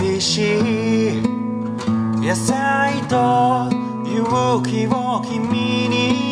[0.00, 1.22] 美味しい
[2.20, 3.68] 野菜と
[4.06, 6.28] 勇気を君に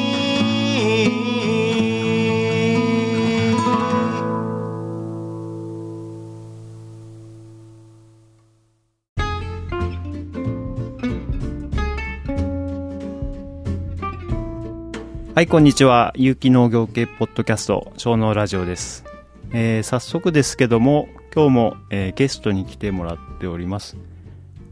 [15.35, 16.14] はい、こんにちは。
[16.16, 19.05] 有機農業系ポッドキャスト、小農ラジオです。
[19.52, 23.98] えー早速ですけども、今日も、えーゲストに来てもらっております。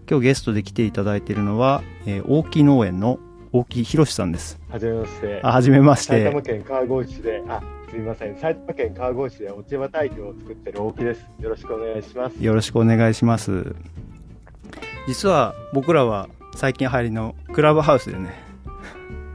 [0.09, 3.19] 今日ゲストで来ていただいているのは、えー大木農園の
[3.53, 4.59] 大木博さんです。
[4.71, 5.41] はじめまして。
[5.43, 6.41] あ、はじめまして埼玉。
[6.41, 8.37] 県川越市で、あ、すみません。
[8.39, 11.27] 埼玉県川越市で落ち葉堆肥を作ってる大木です。
[11.39, 12.43] よろしくお願いします。
[12.43, 13.77] よろしくお願いします。
[15.07, 18.33] 実は僕らは最近入りのクラブハウスでね、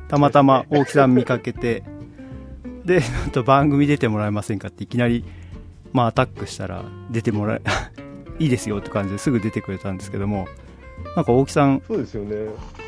[0.07, 1.83] たまたま大木さん見かけて、
[2.85, 5.23] で、ちょっと番組出てもらえませんかっていきなり、
[5.93, 7.61] まあアタックしたら出てもらえ、
[8.39, 10.47] いいですよって感じですぐ出てくれたんですけども、
[11.15, 12.35] なんか大木さん、そうですよね。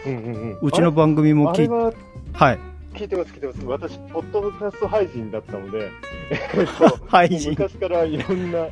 [0.05, 0.58] うんうんうん。
[0.61, 1.93] うちの番組も聞いあれは
[2.33, 2.59] はい。
[2.93, 3.66] 聞いてます、聞いてます。
[3.66, 5.89] 私、ポッドキャスト配信だったので、
[6.31, 7.52] えっと、配信。
[7.52, 8.67] 昔からいろんな、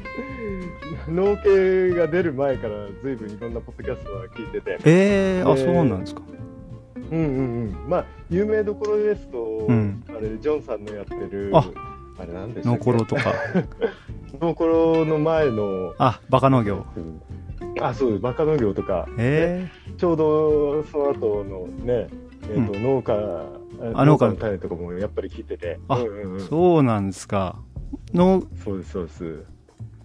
[1.08, 6.22] 農系が出る前から随分いろんなポッドキャストは聞いてて、えー、あ、でそうなんですか。
[7.12, 7.90] うんうんうん。
[7.90, 9.38] まあ、有名どころですと、
[9.72, 11.66] んあれ、ジョンさんのやってる、あ
[12.20, 12.78] あれなんでしたっけ？
[12.78, 13.34] ノコロとか。
[14.40, 16.86] ノコロの前の、あ、バカ農業。
[17.82, 22.08] あ、そうです、バカ農業とか、えちょうどその後のね、
[22.44, 23.14] えーと農家、
[23.96, 27.58] あ農家の種とかもやっぱり聞いてて、あうんうんうんー、そうなんですか。
[28.14, 29.44] の、そうです、そうです。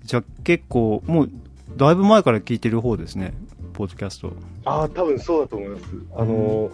[0.04, 1.30] じゃあ結構、もう、
[1.76, 3.34] だいぶ前から聞いてる方ですね、
[3.72, 4.32] ポッドキャスト。
[4.64, 5.84] ああ、多分そうだと思います。
[6.16, 6.70] あの、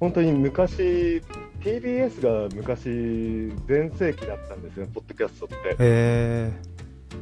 [0.00, 1.22] 本当に昔、
[1.64, 2.84] TBS が昔、
[3.66, 5.76] 全盛期だったんですよ、ポッドキャストって。
[5.78, 6.52] へ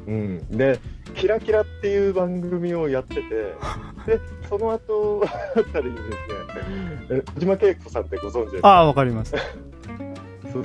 [0.09, 0.81] うん、で、
[1.15, 3.23] キラキラっていう番組をやってて、
[4.05, 6.13] で、その後あたりにですね、
[7.11, 8.61] え小島恵子さんってご存知ですー。
[8.63, 8.69] か？
[8.69, 9.33] ああ、わかります。
[10.43, 10.65] そうそう。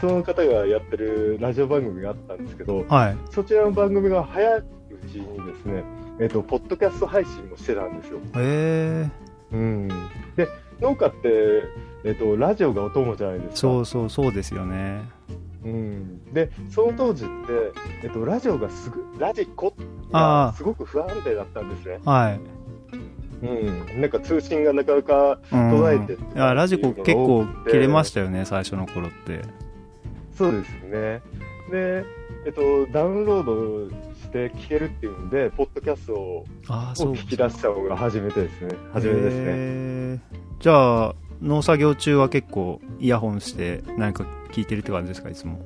[0.00, 3.16] その方がやってるラジオ番組があったんですけど、はい。
[3.32, 4.64] そちらの番組が早いう
[5.10, 5.82] ちにですね、
[6.20, 8.18] えっ、と、ポッドキャスト配信もしてたんですよ。
[8.18, 9.10] へえ。
[9.52, 9.88] うん。
[10.36, 10.48] で、
[10.80, 11.64] 農家って、
[12.04, 13.56] えっ、と、ラジオがお供じゃないですか。
[13.56, 15.02] そうそう、そうですよね。
[15.64, 16.32] うん。
[16.32, 17.32] で、その当時って、
[18.04, 19.74] えっ、と、ラジオがすぐ、ラジコ
[20.10, 22.00] がすごく不安定だったんですね。
[22.04, 22.40] はい。
[23.42, 24.00] うん。
[24.00, 29.42] なんか通信がなかなかうん途絶えていや、ラジコ結構切れまししたよね、最初の頃って。
[30.36, 31.22] そうですね。
[31.70, 32.04] で、
[32.46, 36.44] えっと、ダウンロードして聞けるっていうんで、ポッドキャストを。
[36.66, 38.74] 聞き出したのが初めてですね。
[38.92, 39.34] 初めてです
[40.16, 40.22] ね。
[40.60, 45.60] じゃあ、農作業中は結構イヤホンして何か聞いてるって感じですか、いつも？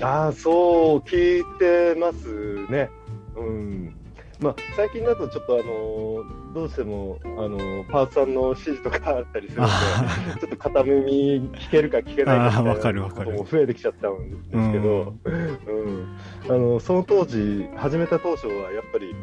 [0.00, 2.90] ああ、そう、聞いてますね。
[3.36, 3.96] うん。
[4.42, 16.16] まあ、最近だとちょっとあのどうしても、あのパーツさんの指示とかあったりするのあで、ちょっと片耳聞けるか聞けないかみたいなことも増えてきちゃったんですけど、うん、
[16.48, 19.14] あのその当時、始めた当初はやっぱり、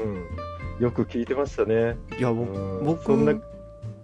[0.00, 1.96] うん、よく聞いてましたね。
[2.18, 2.84] いや、うん。
[2.84, 3.34] 僕、そんな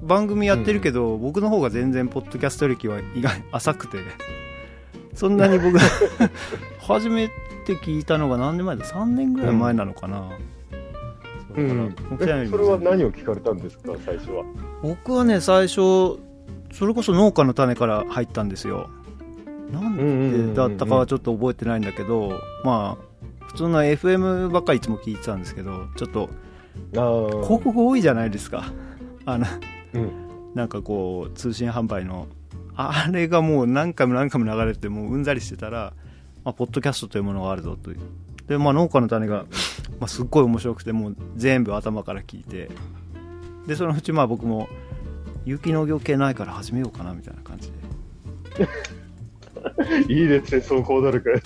[0.03, 3.99] 番組やってるけど、僕の方が全然ポッドキャスト歴は意外浅くて。
[5.15, 5.77] そんなに僕
[6.81, 7.29] 初め
[7.77, 10.29] て聞いたのが何年前だ？3年ぐらい前なのかな、
[11.57, 14.45] うん、それは何を聞かれたんですか、最初は。
[14.83, 16.19] 僕はね最初
[16.73, 18.91] それこそ農家の種から入ったんですよ。
[19.71, 26.29] なんでだったかはちょっと覚えてないんだけど、まあ普通の FM ばっかりいつも聞いてたんですけどちょっと
[26.95, 27.45] あー。
[27.45, 28.73] 広告多いじゃないですか。
[29.27, 29.47] あの
[29.95, 30.11] うん。
[30.55, 32.27] なんかこう通信販売の
[32.75, 36.00] あれがもう何回も何回も流れてもううんざりしてたら、ま
[36.45, 37.99] あ、ポッドキャストというものがあるぞという。
[38.47, 39.45] で、まあ、農家の種が、
[39.99, 42.71] まあ、すっごい面白くてもう全部頭から聞いて。
[43.67, 44.69] でそのうちまあ僕も
[45.45, 47.79] 有機農業系ないから始めようかなみたいな感じで。
[50.09, 51.43] いいですね、その行動力。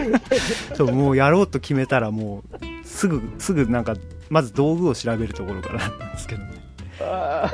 [0.74, 3.96] そうもうやろうと決めたらもうすぐすぐなんか
[4.28, 6.50] まず道具を調べるところからなんですけどね。
[7.00, 7.50] あ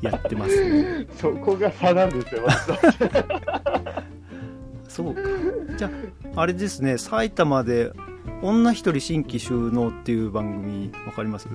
[0.00, 0.70] やってますね。
[0.70, 2.46] ー そこが差なんですよ、
[4.90, 5.20] そうか。
[5.78, 5.90] じゃ
[6.36, 7.92] あ、あれですね、埼玉で、
[8.42, 11.48] 女一人新規収納っていう番組、わかります？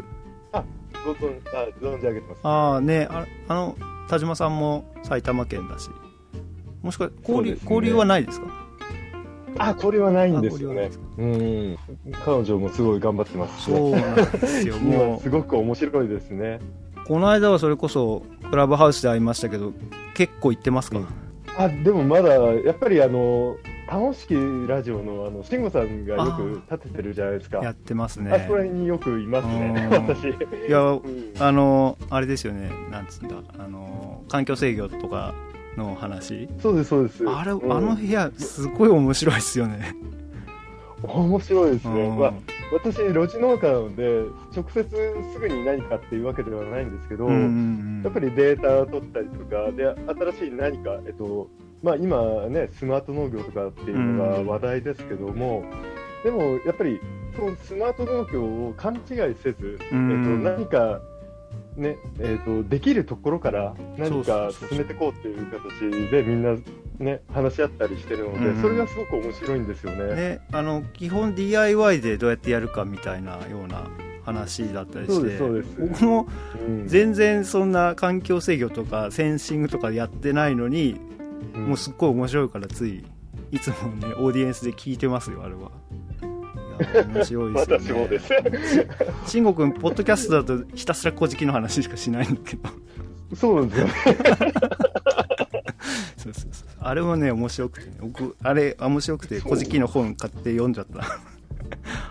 [1.06, 2.40] ご存あ存じ上げてます。
[2.44, 3.76] ああ、ねあ、あの、
[4.08, 5.90] 田島さんも埼玉県だし、
[6.82, 8.48] もしか交流、ね交流はないですか？
[9.58, 10.90] あ、これはないんですよね。
[11.18, 11.78] うん。
[12.24, 13.78] 彼女もすごい頑張ってますしね。
[13.78, 16.60] そうなんですよ、 も今すごく面白いですね。
[17.04, 19.74] う、この間はそれこそ、クラブハウスで会いましたけど、
[20.16, 21.06] 結構行ってますか、うん
[21.58, 23.58] あ、でもまだ、やっぱりあの、
[23.88, 24.34] 楽しき
[24.68, 27.60] ラジオのあの慎吾さんがよく立ててるじゃないですか。
[27.60, 28.32] やってますね。
[28.32, 30.08] あそこら辺によくいますね、うん。
[30.08, 30.28] 私。
[30.28, 31.34] いやうん。
[31.38, 32.72] あのあれですよね。
[32.90, 33.36] なんつうんだ。
[33.60, 35.36] あの環境制御とか
[35.78, 36.50] の話。
[36.60, 37.30] そうです、そうです。
[37.30, 37.72] あれ、うん。
[37.72, 39.96] あの部屋すごい面白いですよね
[41.08, 42.02] 面白いですね。
[42.08, 42.20] うん。
[42.20, 42.34] まあ、
[42.74, 44.24] 私、露地農家なので、
[44.56, 44.84] 直接
[45.34, 48.02] すぐに何かっていうわけではないんですけど、うんうんうん。
[48.04, 49.86] やっぱりデータを取ったりとか、で
[50.34, 51.50] 新しい何か、えっと
[51.84, 55.64] まあ、今ね、スマート農業とかっていうのが話題ですけども、
[56.24, 57.00] でもやっぱり、
[57.36, 60.44] そのスマート農業を勘違いせず、うん。
[60.44, 61.02] えっと、何か、
[61.78, 66.56] ねえっと、できるところから何か進めていこうっていう形で、みんな、
[67.00, 70.16] ね、話し合ったりしてるので、うんそれがすごく面白いんですよね。
[70.16, 73.88] ね、あの基本 DIY でどうやってやるかみたいなような
[74.24, 75.38] 話だったりして
[75.80, 76.28] 僕も
[76.68, 76.88] うん。
[76.88, 81.00] 全然そんな環境制御とかセンシングとかやってないのに、
[81.56, 81.66] うん。
[81.68, 83.04] もうすっごい面白いからつい
[83.52, 85.72] いつもねオーディエンスで聞いてますよあれは。
[87.14, 87.86] 面白いですよね。
[87.88, 88.88] 私もです。
[89.28, 92.70] 慎吾君ポッドキャストだとひたすら古事記の話しかしないんだけど。
[93.36, 93.94] そうなんですよね。
[96.26, 96.68] そうそうそう。
[96.80, 101.04] あれもね面白くて、ね、僕あれ面白くて古事記の本買って読んじゃった。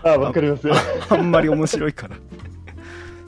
[0.09, 0.67] あ、わかります。
[0.67, 0.71] い
[1.09, 2.15] あんまり面白いから。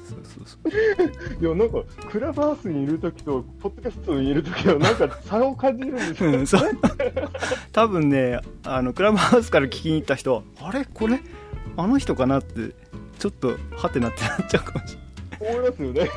[0.09, 1.49] そうそうそう。
[1.49, 6.31] や、なんか、クラブハウスにいるときと、ポッドキャストにいるときは、なんか差を感じるんですよ。
[6.31, 6.71] うん、そう。
[7.71, 10.85] 多分ねあのクラブハウスから聞きに行った人あれ？
[10.85, 11.19] これ？
[11.77, 12.39] あの人かな？
[12.39, 12.73] って
[13.19, 14.97] ちょっとハテナってなっちゃうかもし
[15.39, 16.09] 思いますよね。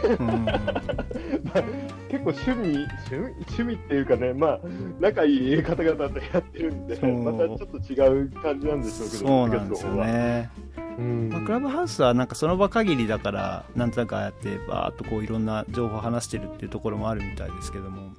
[1.44, 1.64] まあ
[2.10, 4.60] 結構趣味、趣味、趣味っていうかね、まあ、
[4.98, 10.50] 仲いい方々とやってるんで、またちょっと違う感じなんでしょうけど、そうなんですよね。
[10.98, 11.28] うん。
[11.30, 18.12] まあ、クラブハウスはなんかその場限りだからなんとなくああやってバーっとこういろんな情報を話してるっていうところもあるみたいですけども。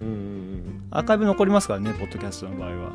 [0.00, 0.86] うんうんうん。
[0.90, 2.92] アーカイブ残りますからねポッドキャストの場合は、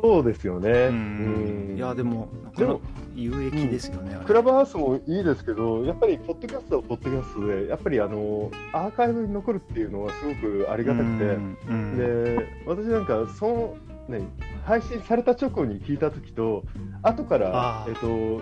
[0.00, 0.70] そうですよね。
[0.70, 1.68] うん。
[1.70, 1.76] うん。
[1.76, 2.80] いやでもでも
[3.14, 4.24] 有益ですよね、あれ。
[4.24, 11.56] クラブハウスもいいですけど、やっぱりポッドキャストはポッドキャストで、やっぱりあのアーカイブに残るっていうのはすごくありがたくて、うん。
[11.68, 11.96] うん。
[11.96, 13.76] で私なんかその、
[14.08, 14.24] ね、
[14.68, 16.62] 配信された直後に聞いたときと、
[17.02, 18.40] 後からえっと、1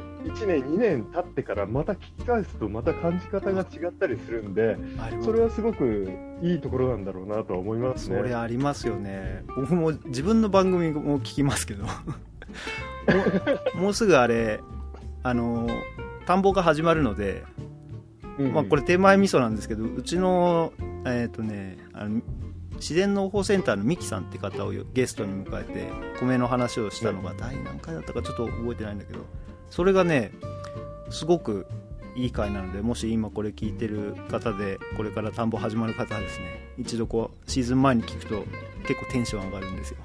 [0.49, 4.77] 年、2年経ってからまた聞き返すと、また感じ方が違ったりするんで、
[5.23, 6.11] それはすごく
[6.43, 8.23] いいところなんだろうなとは思いますそね。
[8.25, 9.45] れありますよね。
[9.55, 11.85] 僕も自分の番組も聞きますけど。
[13.79, 14.61] もうすぐあれ
[15.23, 15.69] あの
[16.27, 17.45] 田んぼが始まるので、
[18.39, 20.73] うんまあ、これ手前味噌なんですけどうちの
[21.05, 22.21] えっ、とねあの
[22.77, 25.91] 自然農法センターのミキさんって方をゲストに迎えて
[26.21, 29.21] 米の話をしたのが第何回だったかちょっと覚えてないんだけど
[29.71, 30.33] それがね
[31.11, 31.67] すごく
[32.15, 36.47] いい回なのでもし今これ聞いてる方でこれから田んぼ始まる方はですね
[36.79, 38.45] 一度こうシーズン前に聞くと
[38.87, 39.99] 結構テンション上がるんですよ。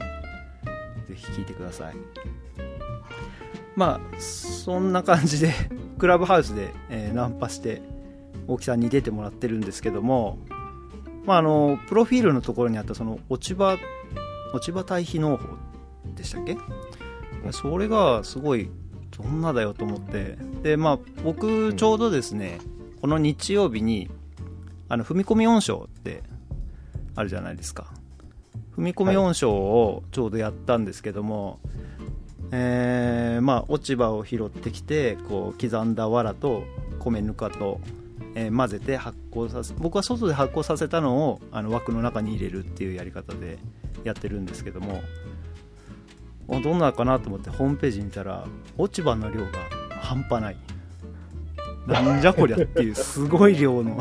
[1.08, 1.96] ぜひ聞いてください。
[3.76, 5.54] まあそんな感じで
[5.98, 7.82] クラブハウスで、えーナンパして
[8.48, 10.40] 大木さんに出てもらってるんですけども
[11.26, 13.78] まああのプロフィールのところにあったその落ち葉
[14.54, 15.48] 落ち葉対比農法
[16.16, 16.58] でしたっけ？
[17.52, 18.70] それがすごい
[19.18, 20.38] どんなだよと思って。
[20.64, 22.60] でまあ僕ちょうどですね、
[23.02, 24.10] この日曜日に
[24.90, 26.24] あの踏み込み音章って
[27.16, 27.88] あるじゃないですか。
[28.78, 31.60] 踏み込み音章をちょうどやったんですけども、
[32.52, 36.64] えーまあ落ち葉を拾ってきてこう刻んだ藁と
[37.00, 37.80] 米ぬかと、
[38.36, 43.60] えー混ぜて発酵させ僕は外で発酵させたのをあの枠の中に入れるっていうやり方で
[44.04, 45.02] やってるんですけども
[46.48, 48.46] どんなかなと思ってホームページ見たら
[48.78, 49.52] 落ち葉の量が
[50.02, 50.58] 半端ない。
[51.88, 54.00] なんじゃこりゃっていうすごい量の。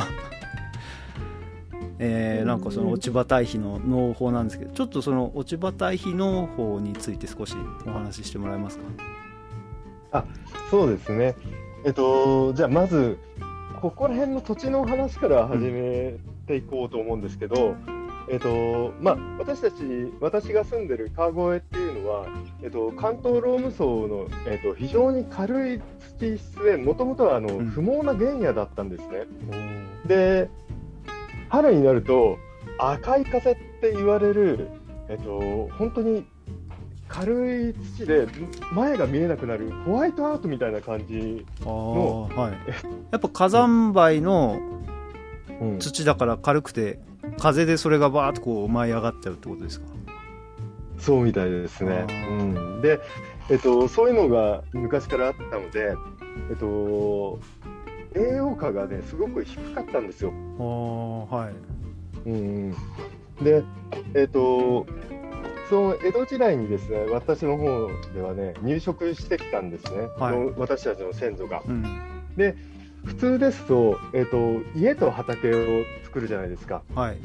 [1.99, 7.55] えーなんかその落ち葉対比の農法なんですけどちょっとその落ち葉対比農法について少し
[7.87, 8.85] お話ししてもらえますか？
[10.13, 10.25] あ
[10.71, 11.37] そうですね。
[11.85, 13.19] えっと、じゃあまず、
[13.81, 17.75] ここら辺の土地の話から始めていこうと思うんですけど、
[18.29, 19.83] えっと、まあ、私たち、
[20.21, 22.29] 私が住んでる川越っていうのは、
[22.63, 25.81] えっと、関東ローム層の、えっと、非常に軽い
[26.19, 27.67] 土質で、もともとはあの、ん。
[27.71, 29.25] 不毛な原野だったんですね。
[30.07, 30.51] で、
[31.49, 32.37] 春になると、
[32.79, 34.69] 赤い風って言われる、
[35.09, 36.27] えっと、本当に
[37.13, 38.29] 軽い土で
[38.73, 41.73] 前が見えなくなるホワイトアウトみたいな感じ、ああ
[42.29, 42.53] はい。
[43.11, 44.61] やっぱ火山灰の
[45.61, 45.79] うん。
[45.79, 47.01] 土だから軽くて
[47.39, 49.87] 風でそれがバーッとこう舞い上がっちゃうってことですか？
[50.99, 52.07] そうみたいですね。
[52.31, 53.01] うん、で、
[53.51, 55.95] えっと、そういうのが昔からあったので、
[56.51, 57.41] えっと、
[58.15, 60.33] 栄養価がね、すごく低かったんですよ。
[60.59, 61.55] ああはい。
[62.27, 62.35] うん
[63.39, 63.63] うん、で、
[64.15, 64.87] えっと、
[65.71, 70.53] その江戸時代にですね、私の方ではね、入植してきたんですね、はい。
[70.59, 71.63] 私たちの先祖が。
[71.67, 71.85] うん。
[73.05, 74.37] 普通ですと、えっ、と、
[74.77, 76.83] 家と畑を作るじゃないですか。
[76.95, 77.19] はい、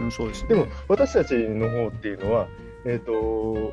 [0.00, 0.48] うん、そうですね。
[0.48, 2.48] でも、私たちの方っていうのは、
[2.86, 3.72] えっ、と、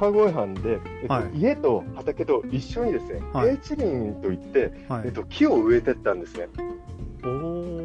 [0.00, 1.38] 川越藩で、えっとはい。
[1.38, 5.02] 家と畑と一緒にですね、は地林といって、はい。
[5.06, 6.48] えっと、木を植えてったんですね。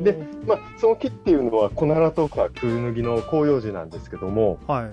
[0.04, 4.92] でまあ、その木っていうのは、コナラとかクウヌギの広葉樹なんですけども、はい。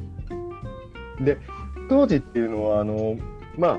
[1.88, 3.16] 当時っていうのは、あの
[3.56, 3.78] まあ、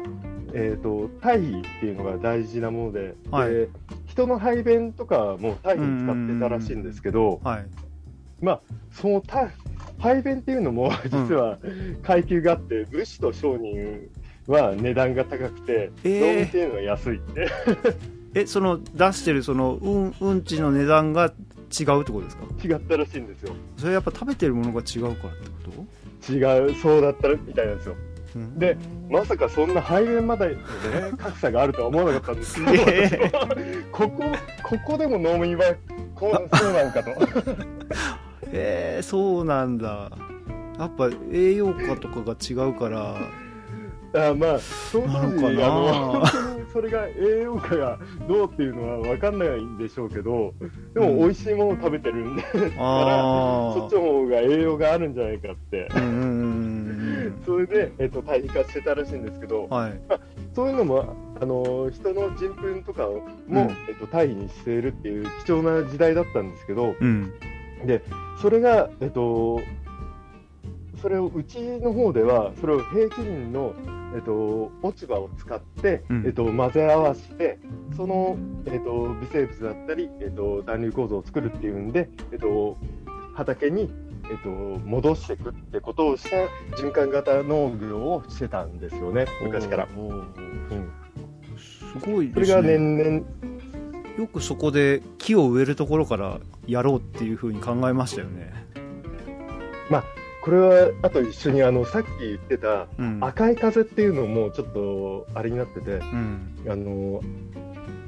[0.53, 3.53] えっ、と、堆肥っていうのが大事なもので、はい。
[3.53, 3.69] で
[4.07, 7.65] 人の排便とかも堆肥使ってたらしいんですけど、はい。
[8.41, 8.61] まあ、
[8.91, 9.49] そのた
[9.99, 11.59] 排便っていうのも実は
[12.03, 14.09] 階級があって、武士と商人
[14.47, 16.19] は値段が高くて、えー。
[16.19, 17.47] 農民っていうのは安いって。
[18.35, 21.33] えその出してるそのうんうんちの値段が違うっ
[21.73, 22.43] てことですか？
[22.63, 23.53] 違ったらしいんですよ。
[23.77, 25.85] それやっぱ食べてるものが違うからってこ
[26.27, 26.31] と？
[26.33, 27.95] 違う、そうだったらみたいなんですよ。
[28.35, 28.77] うんで
[29.09, 30.59] まさかそんな排便までのね、
[31.17, 33.39] 格差があるとは思わなかったんですけど、
[33.91, 34.23] ここ、
[34.63, 35.73] ここでも農民は
[36.13, 37.09] こうそうなんかと。
[38.51, 40.11] えー、そうなんだ
[40.77, 43.15] やっぱ栄養価とかが違うから
[44.13, 45.05] あまあ、その
[45.39, 45.67] 当時、あ。
[45.67, 50.53] なのそれが栄養価がどうっていうのは分かんないんでしょうけど、
[50.93, 55.87] でも美味しいものを食べてるんで、から、あそっちの方が栄養があるんじゃないかって。
[55.91, 56.69] あうんうんうん
[57.45, 60.01] それで、えっと、対比化してたらしいんですけどうん、はい
[60.55, 63.57] そういうのも、あの人の人糞とかも、うん。
[63.87, 67.33] えっと、対比にしているっていう貴重な時代だったんですけど、うん。
[68.41, 69.61] それが、えっと、
[71.01, 73.73] それをうちの方では、それを平地林の、
[74.15, 76.25] えっと、落ち葉を使って、うん。
[76.25, 77.59] えっと、混ぜ合わせて、
[77.95, 82.77] その、えっと、微生物だったり、えっと、断流構造を作るっていうんで、えっと、
[83.33, 83.91] 畑に、
[84.29, 86.35] えっと、戻していくってことをした
[86.75, 89.87] 循環型農業をしてたんですよね、昔から。
[89.95, 90.91] うん。
[91.57, 93.25] すごいそれが年々、
[94.17, 98.53] よくそこで木を植えるところからやろうっていうふうに考えましたよね
[100.41, 103.19] これはあと一緒にあのさっき言ってたうん。
[103.21, 106.55] 赤い風っていうのもちょっとあれになってて、うん。
[106.67, 107.21] あの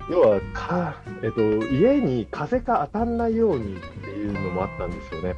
[0.10, 5.36] 要はか、えっと、家に風が当たんないようにっていうのもあったんですよね。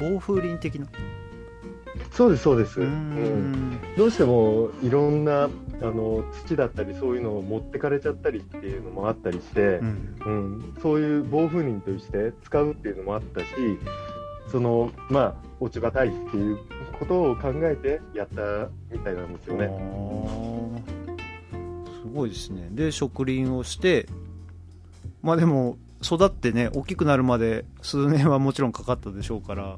[0.00, 0.86] 暴風林的な？
[2.12, 2.80] そうです、そうです。
[2.80, 3.78] うん。
[3.96, 5.48] どうしてもいろんなあ
[5.80, 10.16] の土だったりそういうのを持ってかれちゃったりっていうのもあったりしてう、ん。
[10.24, 10.74] うん。
[10.82, 13.46] そういう暴風林として使うっていうのもあったし、
[14.50, 16.58] そのまあ落ち葉堆肥っていう
[16.98, 19.70] ことを考えてやったみたいなんですよね。
[22.02, 24.06] すごいですねで植林をして
[25.22, 29.76] まあでも育ってね大きくなるまで数年はもちろんかかったでしょうから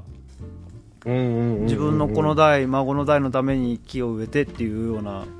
[1.05, 5.38] 自分のこの代孫の代のために木を植えてっていうようなうん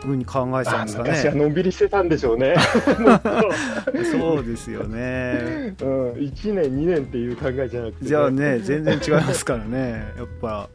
[0.00, 0.86] ふうに考えてたん。
[0.86, 2.54] ですか昔はねのんびりしてたんでしょうね。
[4.10, 5.74] そうですよね。
[5.80, 10.04] うん、1年、2年っていう考えじゃなくて、じゃあね全然違いますからね。
[10.16, 10.68] やっぱ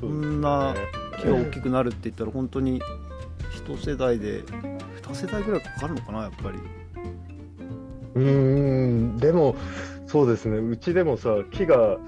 [0.00, 0.26] そこね。
[0.26, 0.74] んな
[1.20, 2.80] 木が大きくなるって言ったら本当に
[3.52, 4.42] 一世代で
[5.02, 6.58] 二世代ぐらいかかるのかなやっぱり。
[8.14, 9.54] うーん、でも、
[10.06, 11.98] そうですね、うちでもさ、木が、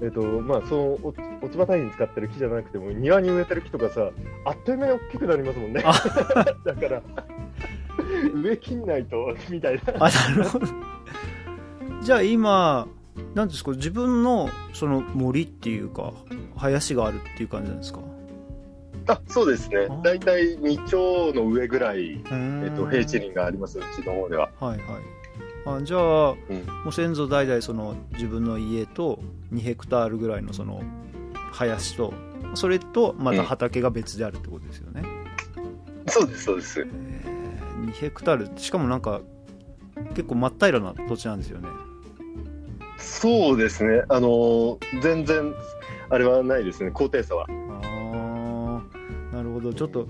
[0.00, 4.10] えっと、まあ、そのお落ち葉堆に使ってる木じゃなくても、庭に植えてる木とかさ、
[4.44, 5.82] あっという間に大きくなりますもんね。
[5.84, 5.92] あ
[6.64, 7.02] だから、
[8.34, 9.82] 植え切んないと、 みたいな。
[9.98, 10.66] あなるほど。
[12.02, 12.86] じゃあ今
[13.34, 16.12] なんですか自分のその森っていうか
[16.56, 18.00] 林があるっていう感じなんですか？
[19.08, 19.88] あそうですね。
[20.04, 24.50] 大体2丁の上ぐらい、ええっと、平地林があります、うちの方では。
[24.60, 25.78] はいはい。
[25.78, 26.36] あじゃあ、うん。
[26.84, 29.18] もう先祖代々その自分の家と
[29.52, 30.82] 2ヘクタールぐらいのその
[31.52, 32.12] 林と
[32.54, 35.02] それとまた畑が別であるってことですよね、
[36.06, 36.80] そうです、そうです。
[36.80, 37.38] えー
[37.78, 39.20] 2ヘクタールしかもなんか
[40.10, 41.68] 結構真っ平らな土地なんですよね。
[42.98, 45.54] そうですね、あのー全然、
[46.10, 47.46] あれはないですね、高低差は。
[47.48, 48.82] あ
[49.32, 49.72] あなるほど。
[49.72, 50.08] ちょっと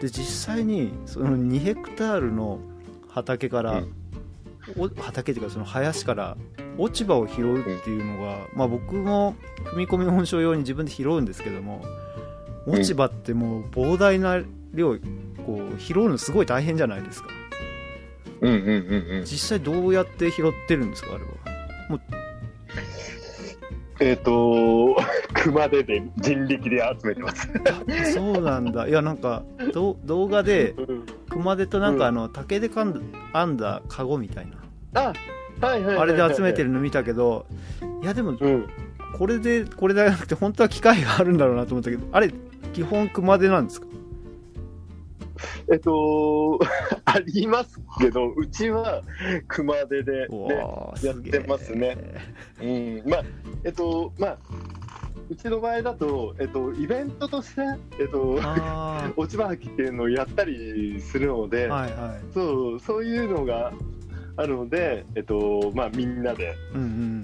[0.00, 2.58] で実際にその2ヘクタールの
[3.08, 3.94] 畑から、うん。
[4.78, 6.38] お畑っていうかその林から
[6.78, 9.34] 落ち葉を拾うっていうのが、まあ僕も
[9.72, 11.84] 踏み込み温床用に自分で拾うんですけども
[12.66, 14.96] 落ち葉ってもう膨大な量
[15.46, 17.28] こう拾うのすごい大変じゃないですか。
[18.40, 19.24] うんうんうんうん。
[19.24, 21.30] 実際どうやって拾ってるんですかあれは。
[24.00, 24.96] えっ、と、
[25.34, 27.48] 熊手で人力で集めてます。
[28.12, 28.88] そうなんだ。
[28.88, 30.74] いやなんかど動画で
[31.30, 33.00] 熊手となんかあの竹でかんだ
[33.32, 34.48] 編んだカゴみたい
[34.92, 35.00] な。
[35.00, 35.12] あ、
[35.60, 37.46] あれで集めてるの見たけど
[38.02, 38.68] いやでもうん。
[39.16, 42.32] これでこれじゃなくて本当は機械があるんだろうなと思ったけどあれ
[42.72, 43.86] 基本熊手なんですか？
[45.70, 46.58] えっと、
[47.04, 49.02] ありますけど、うちは
[49.48, 51.96] 熊手で、うでわーやってますね。
[52.60, 53.22] うん、まあ、
[53.64, 54.38] えっと、まあ、
[55.30, 57.62] うちの場合だと、えっと、イベントとして、
[57.98, 62.32] えっと、あ落 ち葉履きっていうのをやったりするので、あはいはい。
[62.32, 63.72] そう、そういうのが
[64.36, 67.22] あるので、えっと、まあ、みんなでうんうん。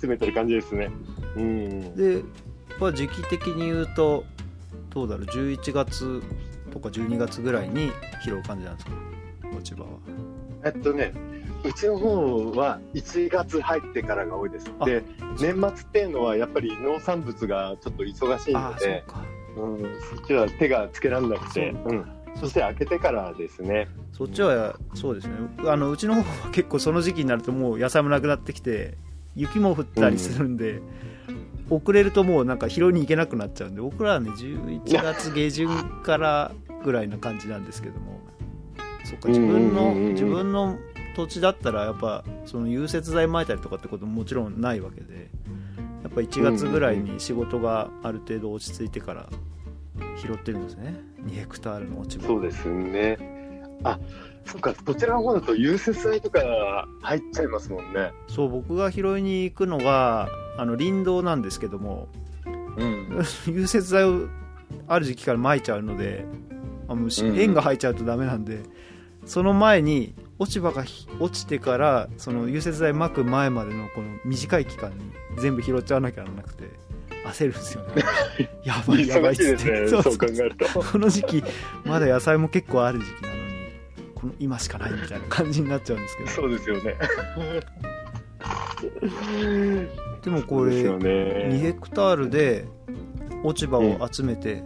[0.00, 0.90] 集めてる感じですね。
[1.36, 1.96] うん。
[1.96, 2.22] で、
[2.80, 4.24] まあ、時期的に言うと
[4.90, 6.22] どうだろう？11月
[6.72, 7.90] とか12月ぐらいに
[8.24, 8.92] 拾う感じなんですか？
[9.54, 9.88] 落ち葉は。
[10.64, 11.12] えっとね、
[11.64, 14.70] うちの方は1月入ってからが多いです。
[14.80, 15.02] あで、
[15.40, 19.24] 年末っていうのはやっぱり農産物がちょっと忙しいので、か。
[19.56, 19.78] うん、
[20.16, 21.94] そっちは手がつけられなくて、そう。
[21.94, 23.88] うん、そして開けてからですね。
[24.12, 25.34] そっちはそうですね。
[25.66, 28.96] あのうちの方は結構その時期になるともう野菜もなくなってきて
[29.34, 30.80] 雪も降ったりするんで、
[31.70, 35.68] 遅れるともうなんか拾いに行けなくなっちゃうんで僕らはね11月下旬
[36.02, 36.52] から
[36.84, 38.20] ぐらいな感じなんですけども
[39.04, 39.74] そっか自分うんうんうん。
[39.74, 40.78] のうん自分の
[41.14, 45.30] 土地だったらやっぱその融雪剤撒いたりとかってことももちろんないわけで
[46.04, 49.28] やっぱ1月ぐらいに仕事がある程度落ち着いてから
[50.16, 53.18] 拾ってるんですね2ヘクタールの落ち葉そうですね。
[53.84, 53.98] あ、
[54.44, 58.12] そっか、こちらの方だと融雪剤とか入っちゃいますもんね。
[58.28, 62.08] そう僕が拾いに行くのがあの林道なんですけども
[62.76, 63.24] うん。
[63.46, 64.28] 融雪剤を
[64.86, 66.24] ある時期から撒いちゃうので
[66.88, 68.62] あもうしうんうん塩が入っちゃうとダメなんで、
[69.24, 74.96] その前に落ち葉がひ落ちてからその融雪剤撒く前までのこの短い期間に
[75.36, 76.64] 全部拾っちゃわなきゃならなくて
[77.32, 78.02] 焦るんですよね
[78.64, 80.66] やばいやばいっってね、そう考えると。
[80.82, 81.44] この時期
[81.84, 83.40] まだ野菜も結構ある時期なのに
[84.14, 86.96] この今しかないみたいな感じになっちゃうんですけどそうですよね。
[90.22, 91.58] でもこれですよ2ね。
[91.60, 92.64] ヘクタールで
[93.44, 94.62] 落ち葉を集めて、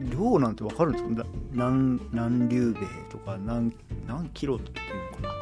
[0.00, 1.10] 量なんてわかるんですか？
[1.54, 3.72] な何何粒米とか何
[4.06, 4.72] 何キロってい
[5.18, 5.37] うのかな？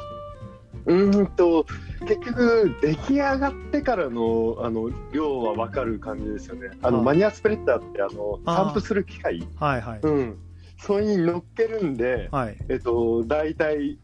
[0.87, 1.66] うーんと
[2.01, 6.70] 結局出来上がってからのあの量は分かる感じですよね。
[6.83, 10.38] あのあマニアスプレッダーってあのあ散布する機械、はいはい、うん、
[10.79, 12.57] それに乗っけるんで、はい。
[12.68, 13.99] えっと大体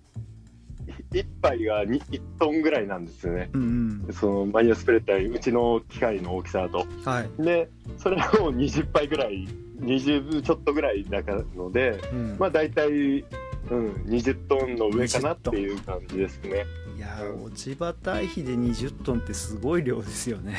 [1.13, 3.51] 1杯が 2, 1トンぐらいなんですよね。
[3.53, 6.85] うんそのマニアスプレッダーうちの機械の大きさだと。
[6.85, 7.69] うんはい、で
[7.99, 8.19] それを
[8.53, 9.47] 20杯ぐらい
[9.83, 12.37] 20ちょっとぐらいだからので、うん。
[12.39, 13.25] まあ大体、
[13.73, 16.67] うん、20トンの上かなっていう感じですね。
[16.97, 20.57] いやー落ち葉堆肥で20トンってすごい量ですよね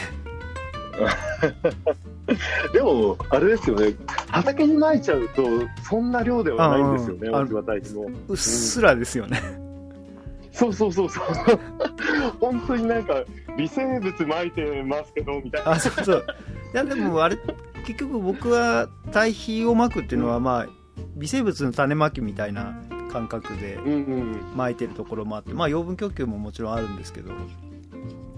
[2.73, 3.95] でも、あれですよね、
[4.29, 5.43] 畑に撒いちゃうと、
[5.83, 8.09] そんな量ではないんですよね、落ち葉堆肥も。
[8.27, 9.41] うっすらですよね、
[10.51, 11.25] そうそうそうそう。
[12.39, 13.23] 本当になんか、
[13.57, 15.71] 微生物撒いてますけど、みたいな。
[15.71, 16.25] あそうそう
[16.73, 17.37] いやでもあれ
[17.85, 20.67] 結局僕は堆肥をまくっていうのはまあ
[21.15, 22.81] 微生物の種まきみたいな
[23.13, 27.31] 感覚でうんうん撒いてるところもあってまあ養分供給ももちろんあるんですけど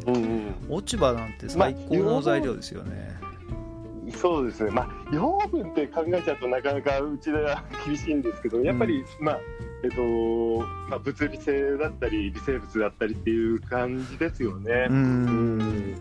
[0.08, 0.54] うんうん。
[0.70, 3.16] 落ち葉なんて最高の材料ですよね、
[4.22, 9.40] そうですね、まあ、養分って考えちゃうとなかなかうちでは厳しいんですけど、やっぱり、まあ、
[9.84, 10.02] えっと、
[10.90, 14.88] まあ、物理性だったり、微生物だったりっていう感じですよね。
[14.90, 14.94] う。
[14.94, 15.96] うん。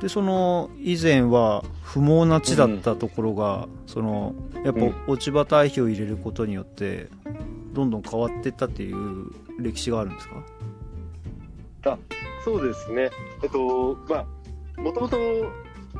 [0.00, 4.94] でその以前は不毛な地だったところが、そのやっぱうん。
[5.06, 7.08] 落ち葉堆肥を入れることによって
[7.72, 10.28] どんどん変わっていったっていう歴史があるんです
[11.82, 11.98] か？
[12.44, 13.10] そうですね、
[13.42, 14.26] えっと、ま
[14.76, 15.16] あ、もともと、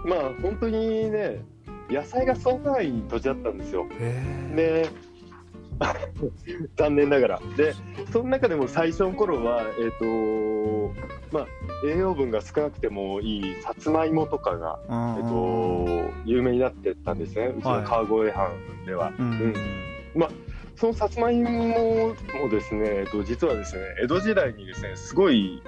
[0.04, 1.40] まあ、本当にね、
[1.88, 3.86] 野菜が育たない土地だったんですよ。
[4.00, 4.88] へで
[6.76, 7.40] 残念ながら。
[7.56, 7.74] で、
[8.12, 10.94] その中でも最初の頃は、えっ、と、
[11.36, 11.46] まあ、
[11.86, 15.86] 栄養分が少なくてもいいさつまいもとかが、ええっと、
[16.24, 18.50] 有名になってったんですね、うちの川越藩
[18.86, 19.12] では。
[19.18, 19.30] うん。
[19.30, 19.54] うん
[20.82, 22.14] そのさつまいもも
[22.50, 25.62] ですね、えっと、実はですね、江戸時代にですね、すごい、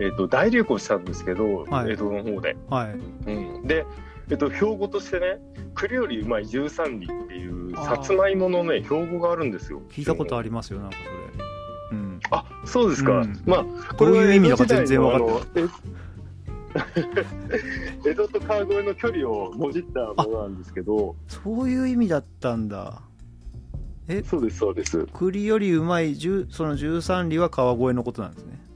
[0.00, 1.92] えっと、大流行したんですけど、はい。
[1.92, 2.56] 江戸の方で。
[2.70, 2.92] はい。
[3.32, 3.84] うん、で、
[4.30, 5.40] えっと、標語としてね、
[5.74, 9.82] 栗よりうまい十三里っていうさつまいものね、標語があるんですよ。
[9.90, 11.98] 聞いたことありますよなんかそれ。
[11.98, 12.20] うん。
[12.30, 13.12] あ、そうですか。
[13.12, 13.42] うん。
[13.44, 15.70] まあ、どういう意味だか全然分かかってない。
[18.10, 23.02] 江戸と川越の距離をもじったものなんですけど、そういう意味だったんだ
[24.24, 25.06] そうです、そうです。
[25.12, 28.66] 栗よりうまい10その13里は川越のことなんですね。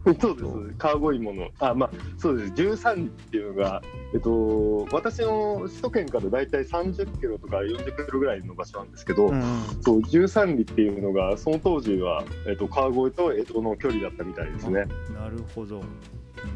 [0.20, 3.82] そうです、川越芋の、あ、まあ、そうです、13里っていうのが、
[4.14, 9.42] えっと、私の首都圏からだいたい30キロとか40キロぐらいの場所なんですけど、うん
[9.82, 14.86] そう13里っていうのが、その当時は、えっと、川越と江戸の距離だったみたいですね。
[15.14, 15.80] なるほど。
[15.80, 15.82] う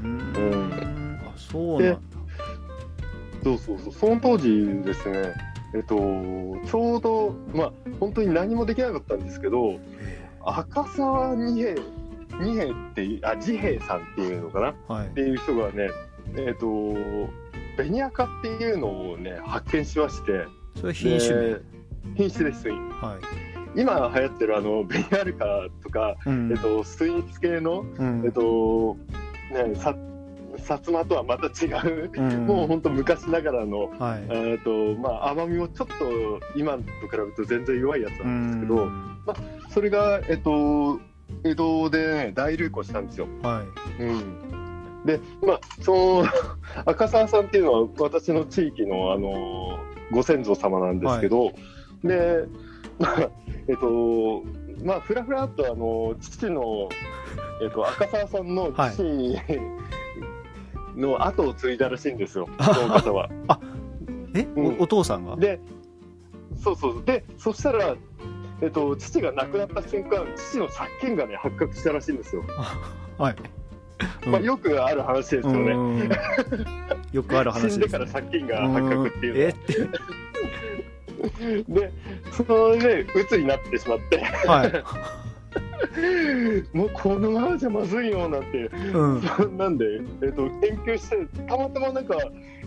[0.02, 0.52] ーん。
[0.52, 1.20] うん。
[1.26, 2.00] あそうなんだ。
[3.42, 5.34] そうそうそう、その当時ですね、
[5.74, 9.80] えっと、ちょうど、まあ、本当に何もできなかったんですけど、
[10.40, 11.74] 赤澤二平、
[12.40, 14.70] 二平っていう、あ、治平さんっていうのかな？
[14.70, 15.08] っはい。
[15.10, 15.88] ていう人がね、
[16.36, 16.94] えっと、
[17.76, 20.46] ベニアカっていうのをね、発見しまして、
[20.80, 21.42] それ品種名？
[21.54, 21.60] で
[22.14, 22.68] 品種です。
[22.68, 23.18] は
[23.74, 23.80] い。
[23.80, 26.52] 今流行ってるあの、ベニアルカとか、うん。
[26.52, 28.22] えっと、スイーツ系の、うん。
[28.24, 28.96] えっと、
[29.50, 29.96] ね、さ、
[30.64, 32.46] 薩摩とはまた違う、うん。
[32.46, 34.24] もう本当昔ながらの、はい。
[34.28, 35.94] えーとまあ、甘みもちょっと
[36.56, 39.18] 今と比べると全然弱いやつなんですけど、うん。
[39.70, 41.00] それが、えっと、
[41.44, 43.26] 江戸で、ね、大流行したんですよ。
[43.42, 43.62] は
[43.98, 44.02] い。
[44.02, 46.24] うん、で、まあ、その
[46.86, 49.78] 赤澤さんっていうのは私の地域の、あの
[50.10, 51.52] ご先祖様なんですけど、
[52.02, 52.44] で、
[52.98, 53.30] まあ
[53.66, 54.42] えっと
[54.84, 56.88] まあ、ふらふらっとあの父の、
[57.62, 59.02] えっと、赤澤さんの父、
[60.96, 63.28] の後を継いだらしいんですよ、その方は。
[64.34, 64.66] え、うん。
[64.78, 65.36] おお父さんが？
[65.36, 65.60] で、
[66.56, 67.94] そうそう、で、そしたら、
[68.62, 72.42] えっと、父が亡くなった瞬間、父の借金がね、発覚したらしいんですよ。
[73.18, 73.36] はい、
[74.28, 75.72] まあ、よくある話ですよね。
[75.72, 76.10] うん。
[77.12, 79.74] よくある話です、ね、死んでから借金が発覚っていうえって。
[81.68, 81.92] で、
[82.32, 84.84] それで、鬱になってしまって、はい、
[86.72, 89.84] もうこのままじゃまずいよなんて、うん、なんで、
[90.22, 92.16] えっと、研究して、たまたまなんか、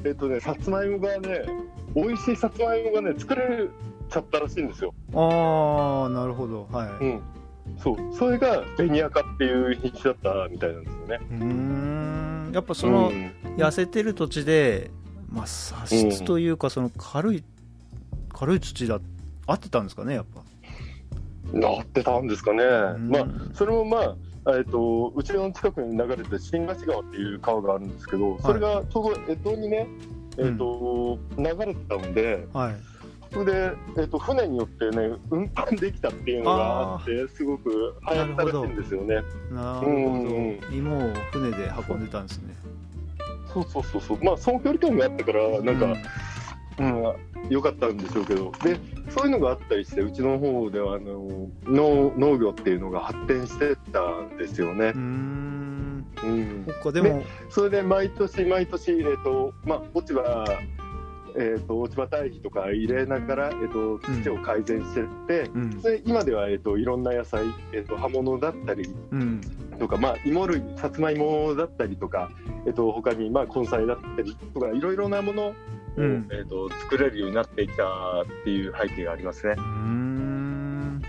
[0.03, 1.45] えっとね、さつまいもがね、
[1.95, 3.67] 美味しいさつまいもがね、作れ
[4.09, 4.93] ちゃったらしいんですよ。
[5.13, 6.67] ああなるほど。
[6.71, 7.21] はい、うん。
[7.77, 11.19] そう、それがベニアカっていう品種だったみたいなんですよね。
[11.31, 12.51] うーん。
[12.53, 13.31] やっぱそのうん。
[13.57, 14.91] 痩せてる土地で、
[15.29, 17.43] まあ、砂質というかその軽い、
[18.29, 18.99] 軽い土だ
[19.45, 20.41] 合ってたんですかねやっぱ
[21.53, 22.63] なってたんですかね。
[22.97, 23.09] ん。
[23.09, 29.87] まあ、それもまあ、えっと、うちの近くに流れて新河岸川っていう川があるんですけど、それがちょうど江戸にね、
[30.37, 32.75] えっと、流れてたんで、はい。
[33.33, 39.15] それで、えっと、船によってね、運搬できたっていうのがあって、すごく流行ったらしいんですよね。
[39.51, 40.59] なるほど、うん。
[40.71, 42.55] 芋を船で運んでたんですね。
[43.53, 45.95] そうそうそうそう、まあ、その距離感があったから、なんか、うん、
[47.49, 48.77] 良かったんでしょうけど、で、
[49.09, 54.87] そういうのがあったりして、うちの方では、あの、農農業っていうのが発展してったんですよね。
[54.87, 54.99] うー。
[54.99, 56.05] ん。
[56.23, 56.65] うん。
[56.93, 60.45] でも、それで毎年毎年、えっとまあ、落ち葉、
[61.37, 65.81] えっと落ち葉堆肥とか入れながら、えっと土を改善してって、うん。
[65.81, 69.41] それ今では、えっといろんな野菜、えっと葉物だったりうん。
[69.79, 72.31] とか、まあ、芋類、さつまいもだったりとか、
[72.65, 75.53] えっと他に、まあ、根菜だったりとか、いろいろなものを、
[75.97, 76.29] うん。
[76.31, 77.83] えっと作れるようになってきた
[78.21, 79.55] っていう背景がありますね。
[79.57, 81.01] うーん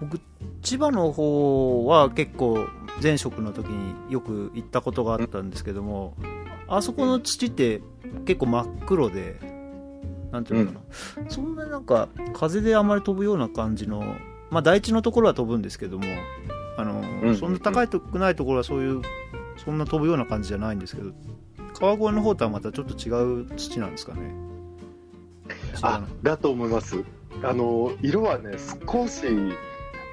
[0.00, 0.20] 僕
[0.62, 2.68] 千葉の方は結構
[3.02, 6.14] 前職の時によく行ったことがあったんですけども
[6.68, 7.80] あそこの土って
[8.26, 9.40] 結構真っ黒で
[10.30, 10.78] なんていうのか
[11.22, 14.16] な、そんななんか風であまり飛ぶような感じの
[14.50, 16.04] まあ大地のところは飛ぶんですけども
[16.76, 17.36] あの、うん。
[17.36, 19.02] そんな高いとくないところはそういう
[19.56, 21.12] そんな飛ぶような感じじゃないんですけど
[21.78, 24.34] 川越の方とはまたちょっと違う土なんですかね
[25.82, 27.04] あなだと思います。
[27.42, 29.22] あの色はね少し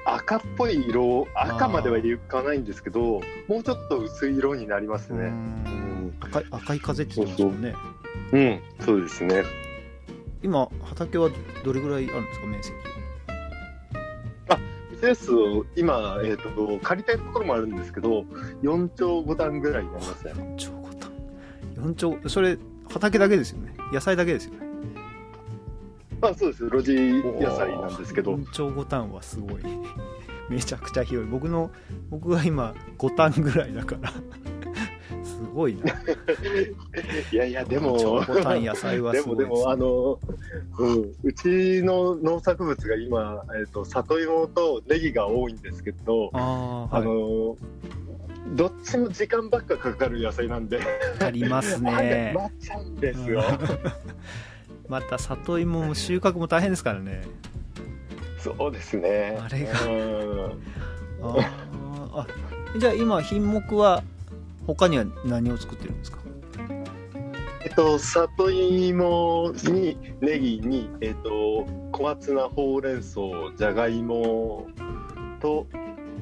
[0.04, 5.18] 赤っぽい色赤まではいかないんですけどもうちょっと薄い色になりますね。
[5.18, 7.74] うんん赤い赤い風って言ってましたもんね
[8.32, 9.42] うん、そうですね。
[10.42, 11.30] 今畑は
[11.64, 12.76] どれぐらいあるんですか面積
[14.96, 18.22] スペースを今、えー、と借りたいところもあるんですけど
[18.62, 20.32] 4丁5段ぐらいになりますね。
[21.76, 22.58] 4丁5単4丁それ
[22.88, 23.74] 畑だけですよね。
[23.92, 24.66] 野菜だけですよね。
[26.20, 26.68] まあそうです。
[26.68, 26.94] 露地
[27.40, 28.34] 野菜なんですけど。
[28.34, 29.62] 4丁5単はすごい。
[30.48, 31.30] めちゃくちゃ広い。
[31.30, 31.70] 僕の
[32.08, 34.12] 僕が今5単ぐらいだから。
[35.24, 35.92] すごいな。
[37.32, 37.98] いやいやでも。
[37.98, 40.18] 4丁5単野菜はごいですもでもあの、
[40.78, 47.56] うん、うちの農作物が今、えー、と里芋とネギが多いんですけど、ああ、あはい、の
[48.54, 50.80] どっちも時間ばっかかかる野菜なんで、
[51.20, 52.32] ありますね。
[52.34, 53.42] 待っちゃうんですよ。
[54.88, 57.22] また里芋も収穫も大変ですからね。
[58.38, 59.38] そうですね。
[59.42, 59.84] あれが。
[59.84, 60.60] うん。
[62.18, 62.26] あ
[62.78, 64.02] じゃあ今品目は
[64.66, 66.18] 他には何を作ってるんですか？
[67.64, 73.20] えっと、里芋にネギに、えっと、小松菜、ほうれん草、
[73.56, 74.68] じゃがいも
[75.40, 75.66] と、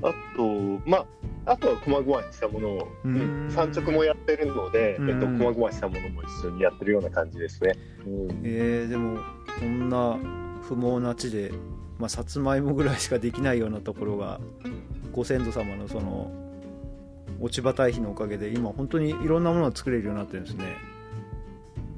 [0.03, 0.49] あと、
[0.87, 1.07] まあ、
[1.47, 3.09] あとは細々したものを、う
[3.51, 7.75] 産直もやってるので、うんえっと、細々したものも一緒にやってるような感じですね。
[8.07, 9.19] うんえー、でも
[9.61, 10.17] こんな
[10.63, 11.53] 不毛な地で、
[11.99, 14.41] まあ、さつまいもぐらいしかできないようなところが
[15.13, 16.33] ご先祖様のその
[17.41, 20.65] 落ち葉堆肥のおかげで今本当にいろんなものを作れるようになってるんですね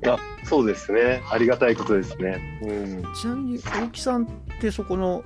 [0.07, 1.23] あそうですね。
[1.31, 2.61] ありがたいことですね。
[2.63, 2.67] う
[3.11, 3.15] ん。
[3.15, 4.27] ちなみに大木さんっ
[4.61, 5.25] てそこの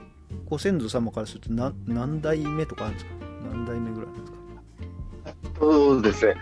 [0.49, 3.20] ご先祖様からすると何何代目とかあるんですか？
[3.48, 4.40] 何代目ぐらいですか？
[5.61, 6.35] そうですね。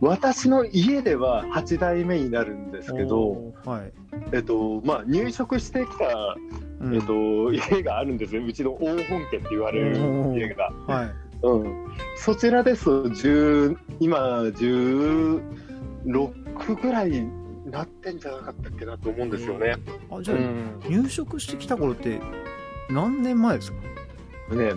[0.00, 3.92] 私の家では8代目になるんですけど、はい、
[4.32, 6.36] えっと、まあ、入植してきた、
[6.80, 8.44] うんえっと、家があるんですよ。
[8.44, 9.96] うちの黄本家って言われる
[10.34, 10.70] 家が。
[10.86, 11.10] はい
[11.42, 11.86] うん。
[12.16, 15.42] そちらですと、10今、16
[16.82, 17.30] ぐらいに
[17.70, 19.76] なってんじゃなかったっけなと思うんですよね。
[20.10, 20.80] あじゃあ、うん。
[20.88, 22.20] 入植してきた頃って
[22.90, 23.78] 何年前ですか？
[24.54, 24.72] ね、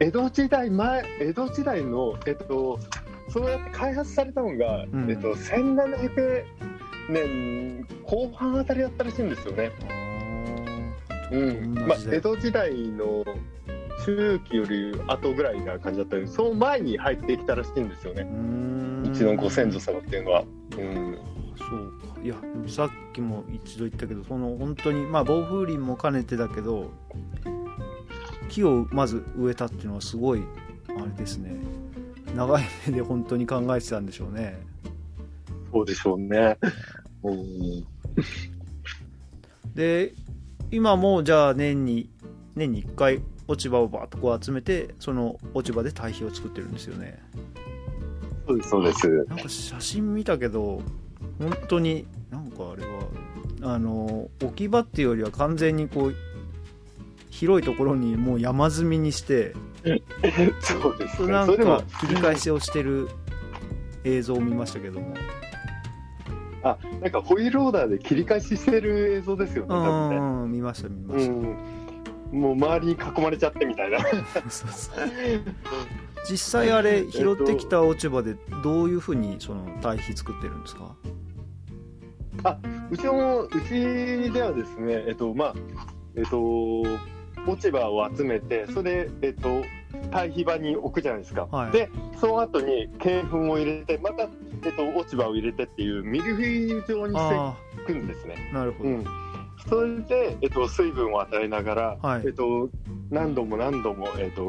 [0.00, 2.80] 江戸時代前、江戸時代の、えっと、
[3.28, 6.44] そうやって開発されたのが、うんえっと、1700
[7.10, 9.70] 年後半あたりだったらしいんですよね。
[11.30, 11.74] うん。
[11.86, 13.24] まあ江戸時代の
[14.06, 18.22] 中期より後ぐらいな感じだったので、その前に入ってきたらしいんですよね。
[18.22, 20.44] ううちのご先祖様っていうのは。
[20.78, 21.18] うん。
[21.58, 22.34] そうかいや
[22.68, 26.90] さっきも一度言ったけどその本当にまあ暴風林も兼ねてだけど
[28.50, 30.42] 木をまず植えたっていうのはすごい
[30.88, 31.54] あれですね
[32.36, 34.70] 長い目で本当に考えてたんでしょうね
[35.72, 36.58] そうでしょうね。
[37.22, 37.86] うん。
[39.74, 40.14] で
[40.70, 42.10] 今もじゃあ年に
[42.56, 47.20] 年に1回落ち葉をバーッとこう集めてその落ち葉で堆肥を作ってるんですよね
[48.46, 49.24] そうです、そうです。
[49.28, 50.82] なんか写真見たけど
[51.38, 56.14] 本当になんかあれはあの置き場っていうよりは完全にこう
[57.30, 59.54] 広いところにもう山積みにして
[60.60, 61.32] そうですね。
[61.32, 63.08] なんそれでもか、切り返しをしてる
[64.04, 65.14] 映像を見ましたけども
[66.62, 70.16] あ、なんかホイールオーダーで切り返ししてる映像ですよね、う多分ね。
[70.16, 71.56] んうん見ました見ました、うん。
[72.32, 73.98] もう周りに囲まれちゃってみたいな。
[74.48, 75.04] そうそう
[76.28, 80.94] 実際あれ 拾ってきた落ち葉でどういうふうにその堆肥作ってるんですか？
[82.90, 85.54] うちの、うちではですね、えっと、まあ、
[86.16, 86.82] えっと、
[87.46, 89.62] 落ち葉を集めて、それで、えっと、
[90.10, 91.46] 堆肥場に置くじゃないですか。
[91.50, 94.28] はいで、その後に鶏粉を入れて、また、
[94.64, 98.50] えっと、落ち葉を入れてっていうミルフィーユ状にしてあいくんですね。
[98.52, 99.04] あなるほど、うん。
[99.68, 102.70] それで、えっと、水分を与えながら、はいえっと、
[103.10, 104.46] 何度も何度も、えっと、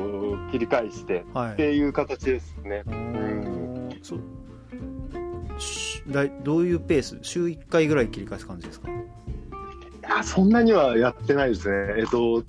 [0.51, 2.83] 切り返してはいっていう形ですね。
[2.87, 4.19] うんそう
[5.59, 7.19] しだいどういうペース？
[7.21, 8.89] 週1回ぐらい切り返す感じですか？
[10.17, 11.95] あそんなにはやってないですね。
[11.97, 12.43] えっと、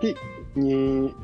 [0.00, 0.16] 月
[0.54, 1.14] に、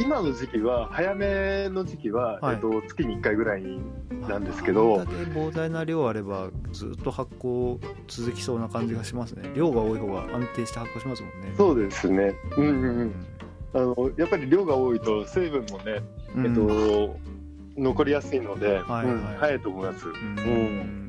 [0.00, 2.54] 今の時期は、早めの時期は、はい。
[2.56, 3.62] えっと、月に1回ぐらい
[4.28, 4.98] なんですけど。
[4.98, 9.50] だけ膨大な量あればずっと発酵続きそうな感じがしますね。
[9.54, 11.54] 量が多い方が安定して発酵しますもんね。
[11.56, 12.34] そうですね。
[12.56, 12.86] うんうんう。
[12.86, 13.26] うん。
[13.74, 16.02] あの、やっぱり量が多いと、水分もね、
[16.36, 16.46] ん。
[16.46, 17.16] えっと、
[17.76, 19.06] 残りやすいので、はいはい。
[19.06, 20.08] うん早いと思います。
[20.08, 21.04] うん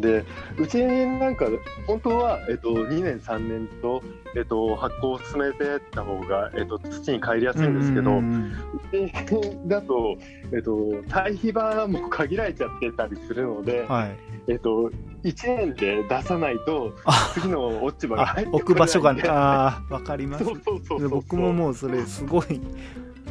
[0.00, 0.24] で、
[0.58, 1.46] うちなんか、
[1.86, 4.02] 本当は、えっと、2年、3年と、
[4.36, 8.52] えっと、発酵を進めてった方が、えっと、土に帰りやすいんですけど、ううん
[8.92, 10.16] ちだと、
[10.52, 14.16] えっと、堆肥場も限られちゃってたりするので、はい。
[14.48, 14.90] えっと、
[15.24, 20.44] 1年で出さないと、あ次の落ち葉があ入ってこれない置く場所がねああわかります。
[21.08, 22.60] 僕ももうそれすごい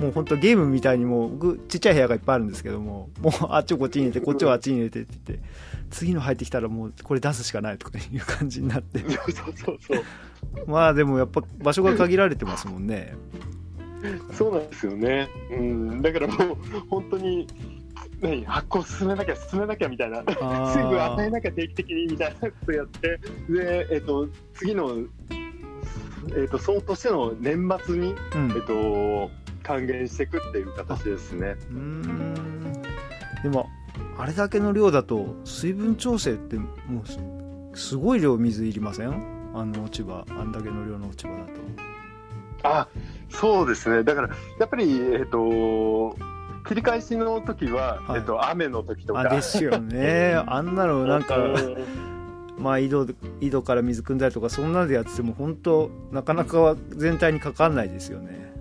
[0.01, 5.45] もう本当ゲームみたいにもう僕ちっちゃい部屋がいっぱいあるんですけどももうあっちをこっちに入れてこっちはあっちに入れてって言って
[5.91, 8.99] 次の入ってきたらもうこれ出すしかないとかいう感じになって。
[8.99, 10.03] そうそうそう。
[10.65, 13.13] まあでもやっぱ場所が限られてますもんね。
[14.33, 15.29] そうなんですよね。
[15.51, 16.57] うん、だからもう
[16.89, 17.45] 本当に
[18.21, 24.95] 何発酵進めなきゃ進めなきゃみたいな、水分与えなきゃ定期的にみたいなことやって、でえっと次の
[26.35, 28.51] えっとその年の年末にうん。
[28.51, 29.29] えっと
[29.63, 31.55] 還元していくっていう形ですね。
[33.43, 33.69] でも
[34.17, 36.67] あれだけの量だと水分調整っても
[37.03, 37.19] うす
[37.89, 39.13] すごい量水いりません？
[39.53, 41.51] あの落ち葉あんだけの量の落ち葉だと。
[42.63, 42.87] あ、
[43.29, 44.03] そうですね。
[44.03, 46.15] だからやっぱりえっと
[46.67, 48.19] 切り返しの時は、はい。
[48.19, 49.21] えっと雨の時とか。
[49.21, 50.35] あですよね。
[50.45, 51.55] あんなのなんかうん。
[52.57, 53.07] まあ井戸
[53.39, 58.53] 井戸から水汲んだりとかそんなのでやってても本当なかなか全体にかかんないですよね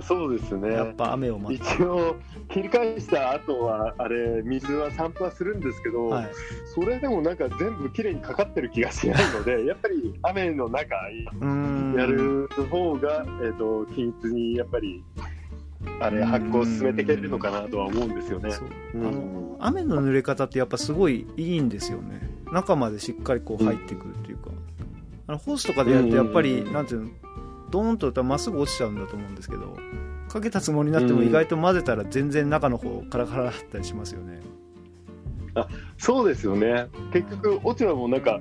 [0.00, 0.72] そうですね。
[0.72, 2.16] やっぱ雨を待っ一応
[2.48, 6.28] 切り返した後はあれ水は散布はするんですけど、はい。
[6.74, 15.02] それでもなんか全部きれいにかかってる気がしないので やっぱり雨の中やる方が、えー、と均一にやっぱり
[16.00, 16.24] あれうん。
[16.26, 18.50] 発酵を進めていけるのかなとは思うんですよね。
[18.50, 18.68] そう。
[18.94, 19.06] うん。
[19.06, 22.20] あの雨の濡れ方ってやっぱすごいいいんですよね。
[22.52, 24.50] 中までしっかりこう入ってくるっていうか、
[25.26, 26.72] あのホースとかでやるとやっぱり、うん。
[26.72, 27.10] なんていうの
[27.70, 29.76] ドーンとまっすぐ落ちちゃうんだと思うんですけど
[30.28, 34.40] かけたつもりになっても意外と混ぜたら全然中の方カラカラだったりしますよね、
[35.96, 36.86] そうですよね。
[37.12, 38.40] 結局、落ち葉もなんか、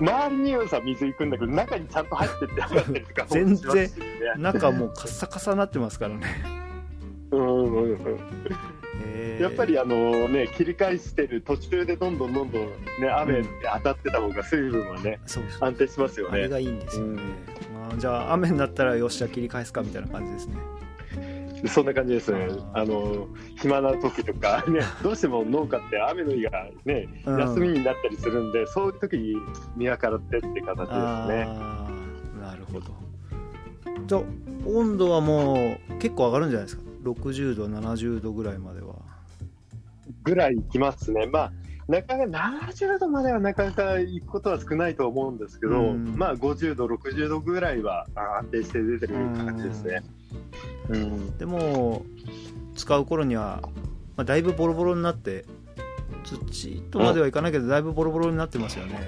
[0.00, 3.90] 周りにはさ、水いくんだけど、中にちゃんと入ってって上がったりとかも全然
[4.38, 6.26] 中もうカッサカサになってますからね、
[7.30, 7.98] うんうんうん。
[9.04, 9.42] えー。
[9.42, 15.68] やっぱりあのね、切り返してる途中でどんどんどんどんね、雨で当たってた方が水分はね、そうそう。
[15.68, 16.34] 安定しますよね。
[16.34, 17.22] あれがいいんですよね、ま
[17.94, 20.56] あ、じゃあ雨になったらよっしゃ切り返すかみたいな感じですね
[21.68, 22.48] そんな感じですね。
[22.74, 23.28] あの、
[23.60, 29.36] 暇な時とか、 ね、どうしても農家って雨の日がね、うん休みになったりするんで、そういう時に
[29.76, 31.46] 見計らってって形ですね。
[32.40, 32.92] なるほど
[34.06, 34.22] じゃあ
[34.66, 38.96] 温度はもう結構上がるんじゃないですか？60度70度ぐらいまでは
[40.24, 41.26] ぐらいいきますね。
[41.26, 41.52] まあ
[41.88, 46.14] なかなか70度まではなかなか行くことは少ないと思うんですけど、うん。
[46.16, 50.02] まあ50度、60度ぐらいはあ安定して出てる感じですね。
[50.88, 52.04] うん、でも
[52.74, 53.60] 使う頃には、
[54.16, 55.44] まあ、だいぶボロボロになって
[56.24, 59.00] 土とまではいかないけどだいぶボロボロになってますよね。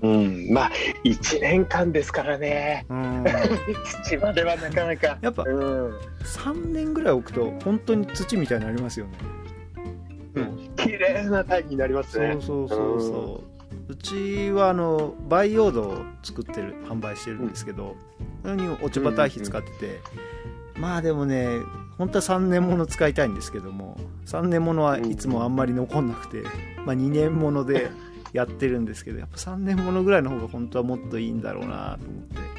[0.00, 0.70] うん、まあ
[1.02, 3.24] 1年間ですからね、うん。
[4.04, 5.18] 土まではなかなか。
[5.20, 5.98] やっぱうん。
[6.22, 9.37] 3年ぐらい置くと本当に土みたいになりますよね
[10.40, 12.36] うん、綺麗な大気になりますね。
[12.40, 12.68] そう。
[12.68, 13.92] そうそうそう。
[13.92, 17.96] うちはあの培養土を作ってる販売してるんですけど、
[18.42, 20.00] それに落ち葉堆肥使ってて、
[20.78, 21.48] まあでもね
[21.96, 26.42] 本当は3年もの使いたいんですけども3年ものはいつもあんまり残んなくて、
[26.84, 27.90] まあ、2年もので
[28.32, 32.58] やってるんですけどやっぱ3年ものぐらいの方が本当はもっといいんだろうなと思って。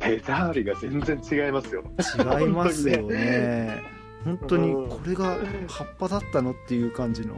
[0.00, 1.82] 手触りが全然違いますよ。
[2.18, 3.82] 違いますよね
[4.24, 4.88] 本当にうん。
[4.88, 5.36] これが
[5.68, 7.34] 葉っぱだったのっていう感じの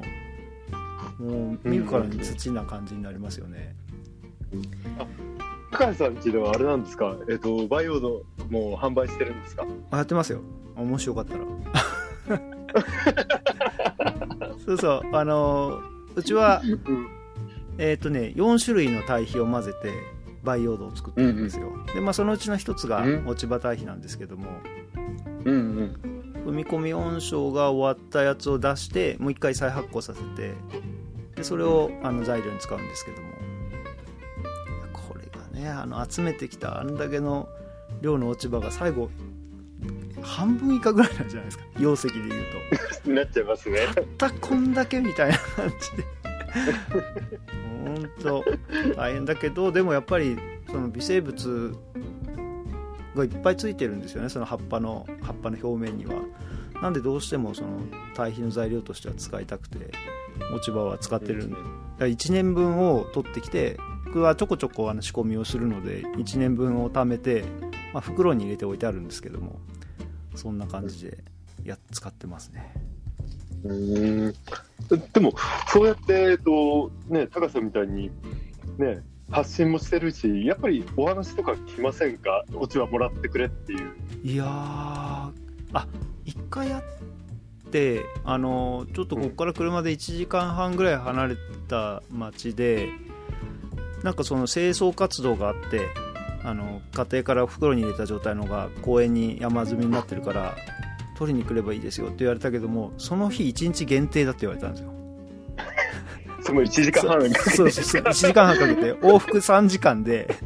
[1.18, 3.74] もう見るからに土な感じになりますよね。
[5.70, 9.64] 高橋さんちではあれなんですか、えっと、培養土も販売してるんですか？
[9.90, 10.40] あやってますよ。
[10.76, 11.44] あもしよかったら。
[14.66, 15.02] そうそう。
[15.16, 15.80] あの
[16.14, 17.06] うちはうん。
[17.78, 19.92] えっ、とね4種類の堆肥を混ぜて
[20.44, 23.26] 培養土を作ってるんですよ、でまあそのうちの一つがうん。
[23.26, 24.44] 落ち葉堆肥なんですけども。
[25.44, 25.96] うんうん。
[26.44, 30.54] 踏み込み温床が終わったやつを出してもう一回再発酵させて
[31.36, 33.28] でそれをあの材料に使うんですけども。
[34.92, 37.48] これがねあの集めてきたあんだけの
[38.00, 39.10] 量の落ち葉が最後
[40.22, 41.64] 半分以下ぐらいなんじゃないですか。
[41.78, 42.44] 容積でいう
[43.04, 43.10] と。
[43.10, 43.80] なっちゃいますね。
[44.18, 46.04] たったこんだけみたいな感じで。
[47.84, 48.44] ほんと
[48.96, 50.38] 大変だけどでもやっぱり
[50.70, 51.74] その微生物
[53.14, 56.14] がいっぱいついてるんですよねその葉っぱの葉っぱの表面には。
[56.80, 57.78] なんでどうしてもその
[58.14, 59.92] 堆肥の材料としては使いたくて
[60.52, 61.56] 落ち葉は使ってるんで。
[62.00, 67.44] 1年分を取ってきて僕はちょこちょこあの仕込みをするので1年分を貯めて、
[67.92, 69.60] まあ、袋に入れておいてあるんですけども
[70.34, 71.18] そんな感じで
[71.64, 72.74] やっ使ってますね。
[73.64, 74.34] うん。
[75.12, 75.32] でも、
[75.68, 78.10] そうやって、えっと、ね、高さんみたいに、
[78.78, 82.44] ね、発信もしてるし、やっぱりお話とか聞きませんか？
[82.54, 83.90] 落ち葉もらってくれっていう。
[84.22, 85.32] いやーあ
[86.24, 92.90] 一回やってあのちょっとここから車で1時間半ぐらい離れた町で
[94.04, 95.88] なんかその清掃活動があって
[96.44, 100.54] あの家庭から袋に入れた状態のが公園に山積みになってるから
[101.16, 104.92] 取りに来ればいいですよって言われたけどもその日1日限定だって言われたんですよ
[106.52, 107.56] その1時間半かけて。
[107.56, 108.92] そうそうそう1時間半かけて。
[109.02, 110.36] 往復3時間で。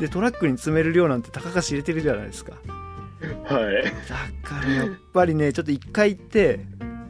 [0.00, 2.52] でトラックに積める量なんてたかが知れてるじゃないですか。
[3.44, 3.84] はい。
[3.84, 3.90] だ
[4.42, 6.60] からやっぱりねちょっと1回行って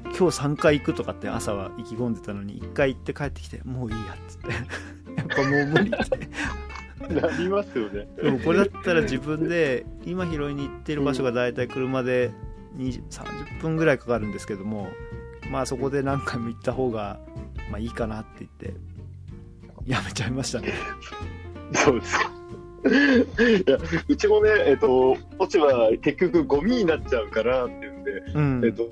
[0.07, 4.49] 今日3回行くとかって朝は意気込んでたのに1回行って帰ってきてもういいやっつって。
[5.17, 6.29] やっぱもう無理って。
[7.09, 8.07] なりますよね。
[8.23, 12.33] でもこれだったら自分で今拾いに行ってる場所がだいたい車で
[12.77, 14.89] 20 30分ぐらいかかるんですけども
[15.51, 17.19] まあそこで何回も行った方が
[17.71, 18.75] まあいいかなって言って
[19.87, 20.73] やめちゃいましたね。
[21.73, 22.31] そうですか。
[22.87, 28.63] いやうちもね、えっと、落ち葉結局ゴミになっちゃうからっていうんで、うん。
[28.65, 28.87] えっと、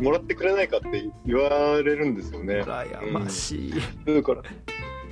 [0.00, 1.48] もらってくれないかって言わ
[1.82, 2.62] れるんですよね。
[2.62, 3.72] 羨ましい、
[4.06, 4.42] だから、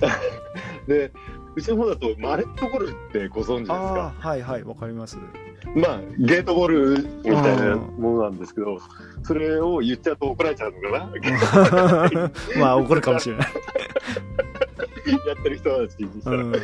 [0.86, 1.12] で、
[1.57, 4.14] うちの方だとマレットゴルフってご存知ですあか？
[4.22, 5.18] あはいはいわかります
[5.74, 8.78] まあ、ゲートボールみたいなものなんですけど、
[9.22, 10.98] それを言っちゃうと怒られちゃうのか
[12.18, 12.30] な？
[12.60, 13.48] まあ怒るかもしれない、
[15.26, 16.36] やってる人たちにしたら。
[16.36, 16.60] うん、で、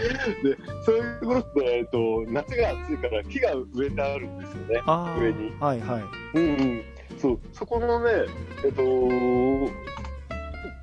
[0.85, 4.83] そういうところって、えっと、夏が暑いから木が植えてあるんですよね。
[4.87, 6.03] あ上にあはいはい
[6.35, 6.83] うんうん。
[7.19, 8.11] そう、そこのね、
[8.65, 8.83] えっと、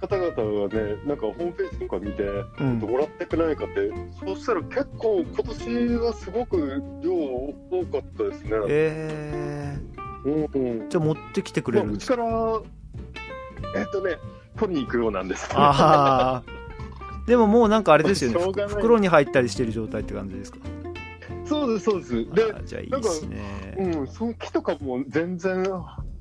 [0.02, 2.80] 方々がね、なんかホームページとか見て、うん。
[2.80, 8.52] もらってくないかって、そうしたら結構、今年はすごく量多かったですね。
[8.70, 9.78] え
[10.26, 10.45] うんうん。
[10.45, 12.24] ー、じゃあ持ってきてくれまあ、るんですか、うちか
[13.74, 14.18] ら、えっとね、
[14.58, 15.48] 取りに行くようなんです。
[15.48, 16.43] けど、ああ
[17.26, 18.64] でももうなんかあれですよね。
[18.68, 20.60] 袋に入ったりしてる状態って感じですか？
[21.43, 22.14] そうです、そうです。
[22.32, 23.76] で、あーじゃあいいですね。
[23.78, 25.64] うん、その木とかも全然、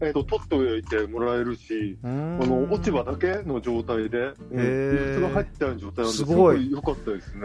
[0.01, 7.41] えっと取っておいてもらえるし、あの落ち葉だけの状態で、水が入ってる状態なんですすごい良かったですね。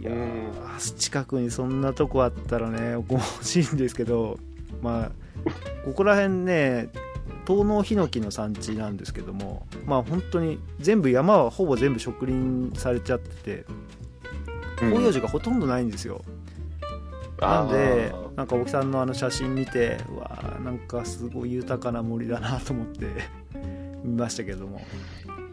[0.00, 0.50] いやうん。
[0.50, 4.38] ー近くにそんなとこあったらね欲しいんですけど
[4.82, 5.12] まあ
[5.84, 6.88] ここら辺ね
[7.46, 13.64] 東納ヒノキの産地なんですけどもまあ本当に全部山はほぼ全部植林されちゃってて
[14.78, 16.24] 広葉樹がほとんどないんですよ、
[17.40, 23.06] なんでなんか大木さんのあの写真見てうわーなんかすごい豊かな森だなと思って
[24.04, 24.80] 見ましたけども。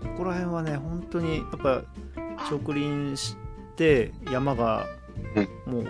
[0.01, 1.83] ここら辺はね本当にやっぱ
[2.49, 3.37] 植林し
[3.75, 4.85] て山が
[5.65, 5.85] もう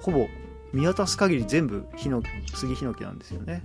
[0.00, 0.26] ほぼ
[0.72, 2.22] 見渡す限り全部ヒノ
[2.54, 3.62] 杉ヒノキなんですよね。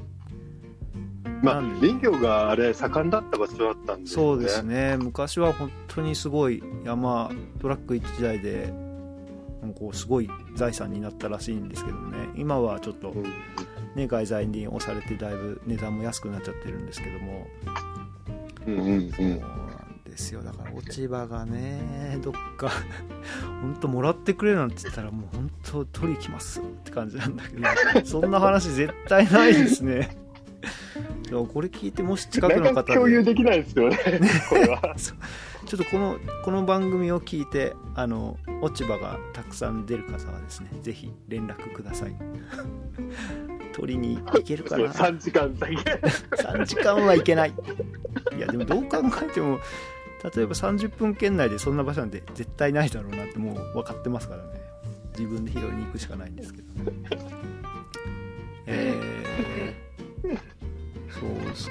[1.42, 4.08] まあ林業があれ盛んだった場所だったんでね。
[4.08, 4.98] そうですね。
[4.98, 8.72] 昔は本当にすごい山トラック1台で
[9.62, 12.30] もうこうすごい財産になったらしいんですけどね。
[12.36, 13.26] 今はちょっとうん。
[13.96, 17.46] ね、外材に押されてだいぶ値段も安くなっちゃってるんですけども、
[18.66, 20.42] うんうんそうなんですよ。
[20.42, 22.72] だから落ち葉がねどっか
[23.62, 30.16] 本当もらってくれなんて言ったらもう本当取り行きますって感じなんだけどそんな話絶対ないですね
[31.30, 33.98] でもこれ聞いてもし近くの方か共有でできないですよね、
[34.50, 34.96] これは。
[35.66, 42.16] ちょっとこのこの番組を聞いてあの落ち葉がたくさん出る方はですねぜひ連絡ください。
[43.74, 44.86] 取りに行けるかな。
[44.92, 45.76] 3時間だけ。
[45.76, 47.54] 3時間はいけない。
[48.36, 49.60] いやでもどう考えても
[50.36, 54.62] 例えば30分圏内でそんな場所なんて絶対ないだろうなってもう分かってますからね。
[55.18, 56.68] 自分で拾いに行くしかないんですけど
[57.12, 57.61] え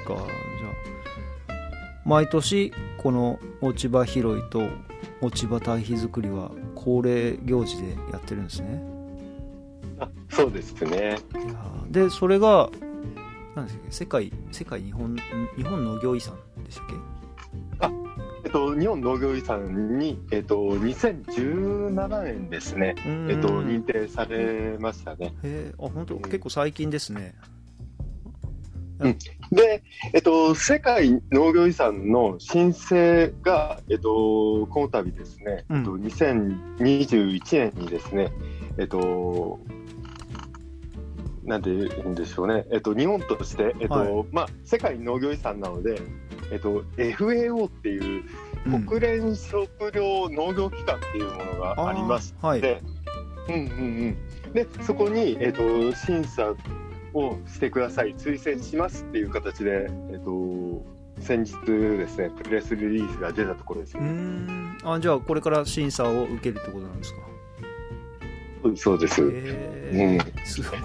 [0.05, 0.15] か。
[0.15, 0.27] じゃあ
[2.05, 4.67] 毎年この落ち葉拾いと
[5.21, 8.83] 落ち葉堆肥作りは恒例行事でやってるんですね。
[9.99, 11.17] あそうですね。
[11.89, 12.69] でそれが
[13.55, 15.15] 何ですか世界世界日本
[15.55, 16.35] 日本農業遺産
[16.65, 16.95] でしたっけ？
[18.43, 22.95] えっと、日本農業遺産に、えっと、2017年ですね、
[23.29, 25.33] えっと、認定されましたね。
[25.43, 27.35] へえあ本当結構最近ですね
[29.51, 29.83] で、
[30.13, 35.77] えっと、世界農業遺産の申請が、えっと、この度ですね、うん。
[35.79, 38.31] えっと、2021年にですね、
[38.77, 39.59] えっと、
[41.43, 44.25] なんて言うんでしょうね、えっと、日本として、えっとはい。
[44.31, 46.01] まあ、世界農業遺産なので、
[46.51, 48.23] えっと、FAO っていう
[48.67, 48.85] うん。
[48.85, 52.61] 国連食糧農業機関っていうものがありまして、あーはい。
[52.61, 52.81] で、
[53.49, 56.53] うんうんうん、でそこに、えっと審査
[57.13, 58.15] をしてください。
[58.15, 60.85] 推薦しますっていう形で、えっと
[61.19, 64.77] 先日ですねプレスリリースが出たところですうーん。
[64.83, 67.19] あじゃあこれから審査を受けるってことなんですか？
[68.75, 69.31] そうです、へう
[69.93, 70.17] え。
[70.17, 70.79] んすごい、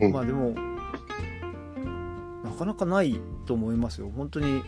[0.00, 0.12] うん。
[0.12, 0.54] まあでも
[2.44, 4.10] なかなかないと思いますよ。
[4.14, 4.62] 本当に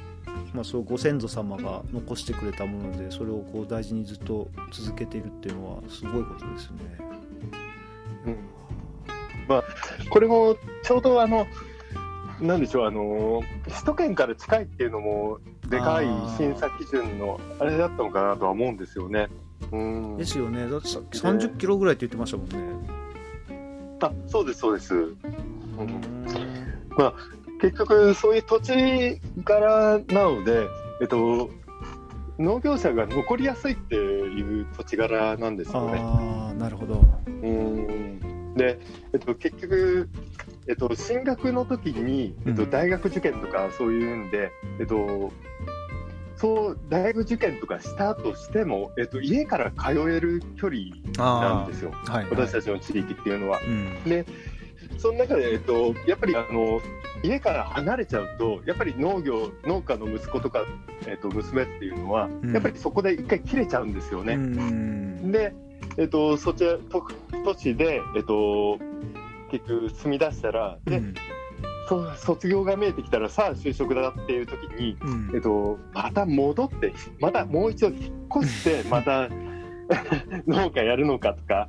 [0.54, 6.76] まあ、そうご先祖様が残してくれたものでそれをこう大事にずっと続けているっていうのはすごいことですね。
[8.26, 8.36] うん
[10.10, 11.46] これもちょうどあの
[12.40, 15.38] なんでしょうあの首都圏から近いっていうのも
[15.68, 19.28] でかい審査基準のあれだったのかなとは思うんですよね。
[19.70, 22.88] うんですよねだってさ30キロぐらいって言ってましたもんね。
[24.00, 24.94] あそうですそうです。
[24.94, 25.16] う
[25.78, 26.26] うんん
[27.60, 30.66] 結局そういう土地柄なので、
[31.00, 31.48] えっと、
[32.38, 36.00] 農業者が残りやすいっていう土地柄なんですよね。
[36.02, 37.04] ああなるほど。
[38.54, 38.78] うんで、
[39.12, 40.08] えっと、結局、
[40.68, 42.70] えっと、進学の時に、えっと、うん。
[42.70, 45.32] 大学受験とかそういうんで、えっと、
[46.36, 50.80] そう大学受験とかしたとしても、えっと、家から通える距離
[51.16, 53.60] なんですよ、はい、はい、私たちの地域っていうのは。
[53.60, 54.04] うん。
[54.04, 54.26] で
[54.98, 56.80] その中で、えっと、やっぱりあの
[57.22, 60.64] 家から離れちゃうとやっぱり農業農家の息子とか、
[61.06, 62.52] えっと、娘っていうのは、うん。
[62.52, 64.34] やっぱりそこで一回切れちゃうんですよね。
[64.34, 65.32] うん。
[65.32, 65.54] で、
[65.98, 67.06] えっと、そちらと
[67.44, 68.78] 都市で、えっと、
[69.50, 71.14] 結局住み出したらで、うん。
[71.88, 75.30] そ卒業が見えてきたらさあ就職だっていう時に、うん。
[75.34, 79.28] えっと、また戻ってまたもう一度引っ越して また
[80.46, 81.68] 農家やるのかとか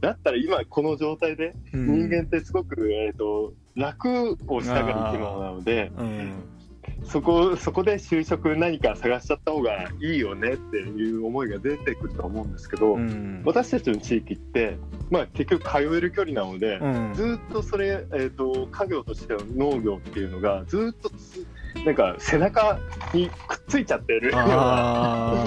[0.00, 2.08] だったら今この状態でうん。
[2.08, 6.57] 人間ってすごく、えっと楽をしたがる生き物なので、うん
[7.04, 14.76] そこそこで就職何か探しちゃった方がいいよねっていう思いが出てくると思うんですけど、うん私たちの地域って、
[15.10, 21.46] まあ、結局通える距離なので、うんずっとそれ、えー、と家業としての農業っていうのがずっとつ
[21.84, 22.78] なんか背中
[23.14, 25.46] にくっついちゃってるようなあ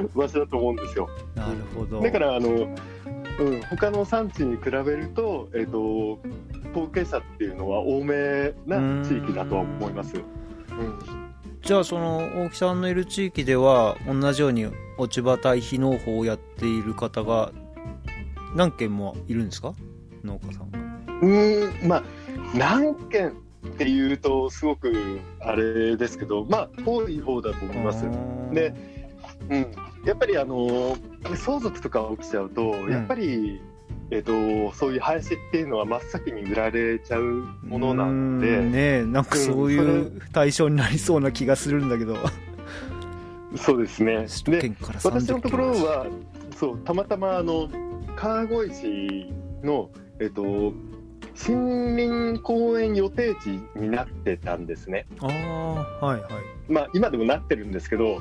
[0.14, 1.08] 場所だと思うんですよ。
[1.36, 6.20] ーなるほどだからあの、うん、他の産地に比べると,、えー、と
[6.72, 10.14] 後継者っていうのは多めな地域だとは思います。
[10.78, 10.98] うん
[11.62, 14.66] じゃあその大木さんのいる地域では同じように
[14.98, 17.52] 落ち葉堆肥農法をやっている方が
[18.54, 19.72] 何件もいるんですか？
[20.22, 20.78] 農家さんが
[21.22, 22.02] うーんまあ
[22.54, 23.30] 何件
[23.66, 28.04] っていうとすごくあれですけどまあ多い方だと思います。
[28.52, 28.74] で、
[29.48, 29.72] うん、
[30.04, 30.98] やっぱりあの
[31.34, 32.90] 相続とか起きちゃうと、ん。
[32.90, 33.62] やっぱり、
[34.14, 42.16] えっとそういう林っていうのは真っ先に売られちゃうものなので、うんねえなんかそういう対象になりそうな気がするんだけど
[43.56, 44.26] そうですね。
[44.44, 46.06] で私のところ30キロは
[46.56, 47.68] そうたまたまあの
[48.14, 49.32] 川越市
[49.64, 49.90] の
[50.20, 50.72] えっと森
[51.96, 55.06] 林公園予定地になってたんですね。
[55.18, 55.26] あ
[56.00, 56.32] あはいはい
[56.68, 58.20] まあ今でもなってるんですけど。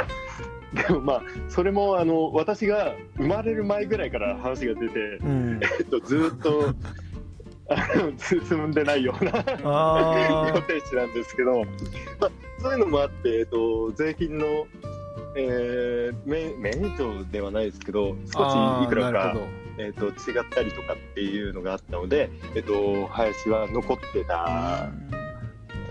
[0.74, 5.60] でもまあそれもあの私が生まれる前ぐらいから話が出て、うん。
[5.62, 6.74] えっと、ずーっと
[8.18, 11.64] 進んでないようなあ予定地なんですけど、
[12.20, 14.46] まあ、そういうのもあって、えっと、税金の、
[15.38, 19.36] えー、免免除ではないですけど少しいくらか、
[19.78, 20.14] えっと、違っ
[20.50, 24.90] たりとかっていうのがあったので、えっと、林は残ってた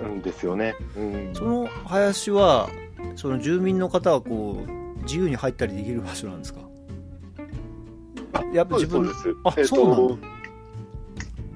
[0.06, 0.74] んですよね。
[0.96, 1.30] うん。
[1.34, 2.68] その林は
[3.16, 6.60] その住民の方はこう自由に入ったりできる場所なんですか？
[8.52, 9.68] やっぱ自分そうですあです。
[9.68, 10.28] そうなんだ。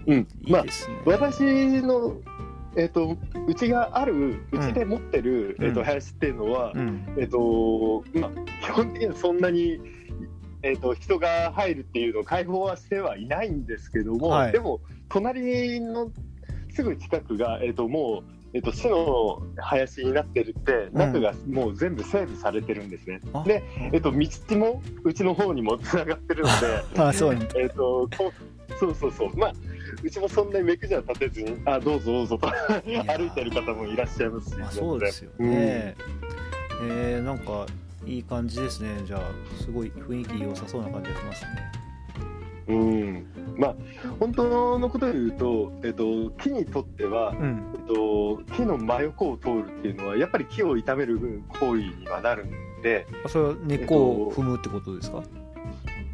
[0.06, 1.42] うん、いまあいですね、私
[1.82, 2.16] の、
[2.76, 3.16] えっと
[3.46, 5.66] うちがあるうちで持ってる、うん。
[5.66, 7.04] えっと林っていうのは、うん。
[7.18, 8.30] えっとまあ、
[8.64, 9.80] 基本的にはそんなに、
[10.62, 14.52] えっと人が入るっていうのを開放はしてはいないんですけども、はい。
[14.52, 16.10] でも隣の
[16.72, 23.20] すぐ近くが、えっともう、えっと市の林になってるって中がもう全部整備されてるんですね。
[23.32, 23.42] あ。
[23.44, 24.18] で、えっと道
[24.58, 26.84] もうちの方にもつながってるので。
[27.02, 28.08] あそうえっと
[28.78, 29.52] そうそうそう、まあ、
[30.02, 35.96] うちもそんなに目くじゃ立てずに、あどうぞどうぞと歩いてる方もいらっしゃいますし、あそうですよね、
[36.82, 37.66] えー、なんか
[38.04, 38.90] いい感じですね。
[39.04, 39.20] じゃあ
[39.62, 41.50] すごい雰囲気良さそうな感じがしますね。
[42.68, 42.82] うん、う
[43.18, 43.26] ん
[43.58, 43.76] まあ、
[44.20, 47.74] 本当のことを言うと、えっと、木にとっては、うん。
[47.74, 55.22] えっと、木の真横を通るっていうのは、やっぱり木を傷める行為にはなるんで、あそれは根っこを踏むってことですか、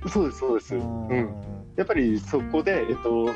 [0.09, 0.74] そうです、そうです。
[0.74, 1.14] あうー。
[1.14, 1.34] ん、
[1.76, 3.26] やっぱりそこで、えっと、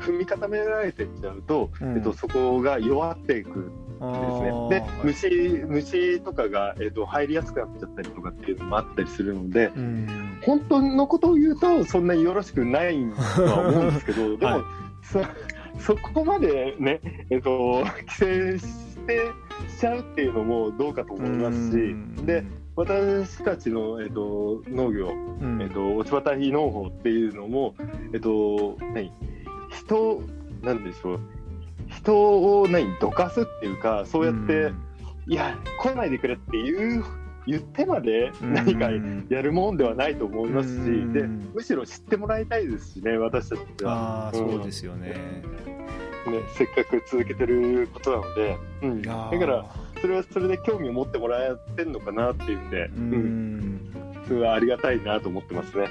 [0.00, 1.96] 踏み固められてっちゃうと、うん。
[1.96, 4.68] えっと、そこが弱っていくあですーね。
[4.70, 5.28] ではい虫
[5.66, 10.38] 虫とかが、えー、と入りやすくなっちゃったりとかっていうのもあったりするのでうん。
[10.42, 12.96] 本当のことを言うとそんなによろしくない
[13.36, 14.62] とは思うんですけど でも、はい
[15.02, 15.20] そ
[15.80, 17.00] そこまでね、
[17.30, 18.66] えー、と規制し
[19.06, 19.18] て
[19.68, 22.26] しちゃうっていうのもどうかと思いますしうん。
[22.26, 22.44] で
[22.76, 25.60] 私たちの、えー、と農業、うん。
[25.60, 27.74] えー、と落ち葉堆肥農法っていうのも、
[28.12, 29.12] えー、と何？
[29.70, 30.22] 人
[30.62, 31.20] なんでしょう？
[32.02, 34.72] 人を何どかすっていうかそうやって、
[35.26, 37.04] いや来ないでくれっていう
[37.46, 38.54] 言ってまでうん。
[38.54, 41.12] 何かうんやるもんではないと思いますし、うん。
[41.12, 45.14] でむしろ知ってもらいたいですしね私たちは、ああそうですよね、ね、
[46.56, 49.66] せっかく続けてることなので、うん、だから
[50.00, 53.10] それはそれで興味を持ってもらえてんのかなっていうんで、ううん。
[53.60, 53.92] ん
[54.28, 55.88] それはありがたいなと思ってますね。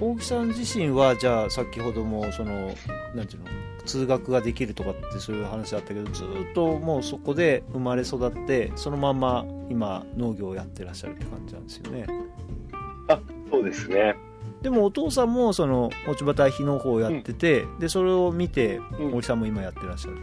[0.00, 2.74] 大木さん自身はじゃあ先ほどもその
[3.14, 3.71] なんていうの？
[3.84, 12.06] 通学ができるとかってそういう話あったけどずーっともうそこで生まれ育ってそのまま今農業をやってらっしゃるって感じなんですよね。
[12.08, 14.14] うん、そうですね。
[14.62, 19.14] でもお父さんもその落ち葉堆肥農法をやってて、でそれを見てうん。
[19.14, 20.18] 大木さんも今やってらっしゃる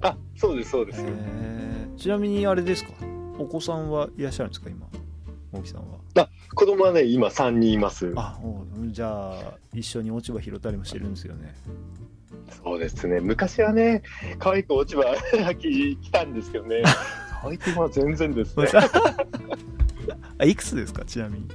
[0.00, 1.04] あそうですそうでと、す。
[1.96, 2.92] ちなみにあれですか？
[3.38, 4.70] お子さんはいらっしゃるんですか？
[4.70, 4.86] 今
[5.52, 5.98] 大木さんは。
[6.54, 8.12] 子供はね今3人います。
[8.16, 8.38] あ
[8.86, 11.54] じゃあ一緒に落ち葉拾ったりもしてるんですよね
[12.50, 13.20] そうですね。
[13.20, 14.02] 昔はね
[14.38, 15.04] 可愛く落ち葉
[15.54, 16.82] 来たんですけどね。
[17.42, 18.66] 最近は全然ですね。
[20.38, 21.04] あいくつですか？
[21.04, 21.48] ちなみに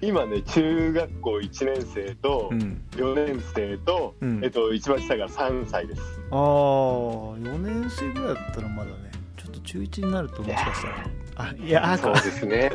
[0.00, 6.02] 今ね中学校1年生とうん4年生と、うんえっと一番下が3歳です。
[6.30, 11.06] ああ4年生ぐらいだったらまだねちょっと中1になるともしかしたら
[11.36, 12.70] あいやあそうですね。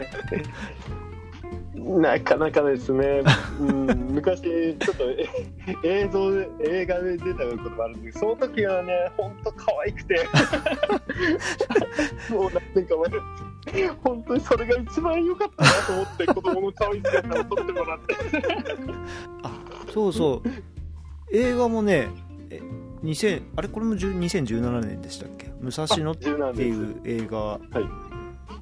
[1.75, 3.21] なかなかですね、
[3.59, 5.27] うん、昔、ちょっとえ
[5.83, 10.15] 映像で、映画で出たこともあるんですけど、その時はね、本当可愛くて、
[12.33, 12.95] もう何年か
[13.73, 18.15] 前、本当にそれが一番良かったなと思って、子供の可愛い姿を撮ってもらって。
[19.93, 20.49] そうそう。
[21.31, 22.07] 映画もね
[22.49, 22.59] え
[23.03, 23.67] 2000あれ？
[23.67, 25.51] これも10 2017年でしたっけ？
[25.61, 26.29] 武蔵野って。
[26.63, 28.18] いう映画、はい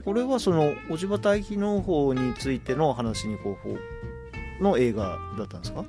[0.07, 5.83] これはその小島大輝の方についての話にこうの映画だったんですか？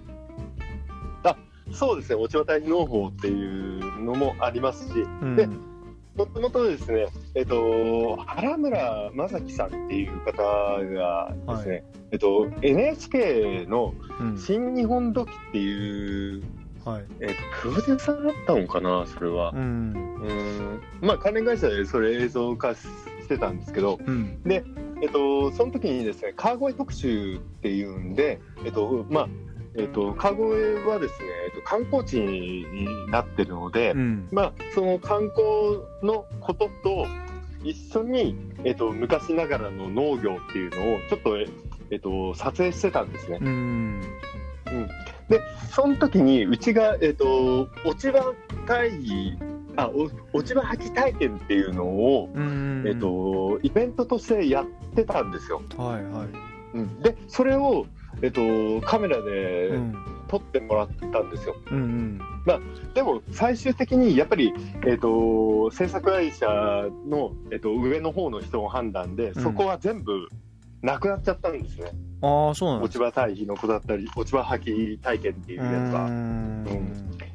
[1.70, 5.36] そうですね、落ち渡り農法っていうのもありますし、うん。
[5.36, 5.46] で
[6.16, 7.06] もともとですね、
[7.36, 14.36] えっと、原村正樹さんっていう方がですね、えっと、NHK のうん。
[14.36, 16.42] 新日本土器っていう、
[16.84, 17.04] はい。
[17.20, 19.52] えっと、プロデューサーだったのかな、それは。
[19.54, 19.54] う。
[19.56, 19.58] ん。
[19.62, 22.74] うん、まあ、関連会社でそれ映像化
[23.28, 24.40] してたんですけど、うん。
[25.00, 29.28] えっと、その時にですね、川越特集っていうんで、えっと、まあ、
[29.76, 30.42] えっと、川越
[30.88, 34.28] はですね、えっと、観光地になってるので、うん。
[34.32, 35.42] まあ、その観光
[36.02, 37.06] のことと
[37.62, 41.46] 一緒に、えっと、昔ながらの農業っていうのをちょっと、え
[41.90, 43.38] えっと、撮影してたんですね。
[43.42, 44.00] うん。
[45.28, 48.34] で、その時にうちが、えっと、落ち葉
[48.66, 49.38] 会議、
[49.78, 52.84] あ、お落ち葉履き体験っていうのを、うん。
[52.86, 55.62] えっと、イベントとしてやってたんですよ。
[55.76, 56.28] はいはい。
[56.74, 57.00] うん。
[57.00, 57.86] で、それを、
[58.20, 58.40] えっと、
[58.84, 59.94] カメラでうん。
[60.28, 61.56] 撮ってもらったんですよ。
[61.70, 62.20] うんうん。
[62.92, 64.52] でも最終的にやっぱり、
[64.86, 66.46] えー、と制作会社
[67.06, 69.34] の、えー、と上の方の人の判断で、ん。
[69.34, 70.28] そこは全部
[70.82, 76.00] なくなっちゃったんですね、ああそうなん落ち葉対比の子だったり、落ち葉履き体験っていうやつうが。
[76.00, 76.64] ん。
[76.66, 77.27] ああ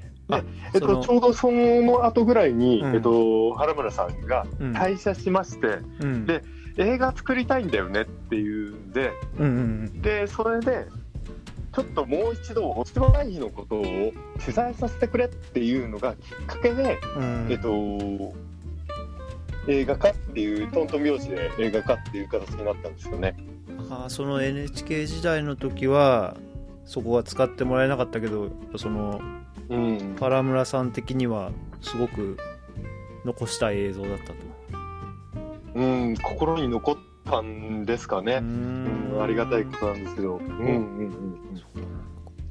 [0.73, 2.95] えっと、ちょうどその後ぐらいに、うん。
[2.95, 4.73] えっと、原村さんがうん。
[4.73, 6.25] 退社しまして、うん。
[6.25, 6.43] で
[6.77, 10.87] 映画作りたいんだよねっていうんで、うんうんでそれで、
[11.75, 13.83] ちょっともう一度、落ち葉対比のことを
[14.39, 17.47] 取材させてくれっていうのがきっかけで、うん。
[17.49, 18.33] えっと、
[19.67, 23.35] 映画化っていう、トントン拍子で映画化っていう形になったんですよね。
[23.89, 26.35] あーその NHK 時代の時は
[26.85, 29.21] そこは使ってもらえなかったけどその
[29.69, 31.51] うん、パラ村さん的には
[31.81, 32.37] すごく
[33.25, 34.33] 残したい映像だったと。
[35.75, 38.39] うん、心に残ったんですかうね。
[38.39, 40.37] んうん、ありがたいことなんですけど。
[40.37, 40.47] うん。
[40.47, 40.67] うん。
[40.67, 41.13] うん。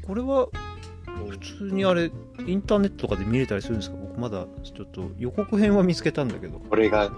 [0.06, 0.48] これは
[1.28, 2.10] 普通にあれ
[2.46, 3.96] インターネットとかで見れたりするんですか？
[3.96, 6.58] 僕まだちょっと予告編は見つけたんだけど。
[6.58, 7.12] これが、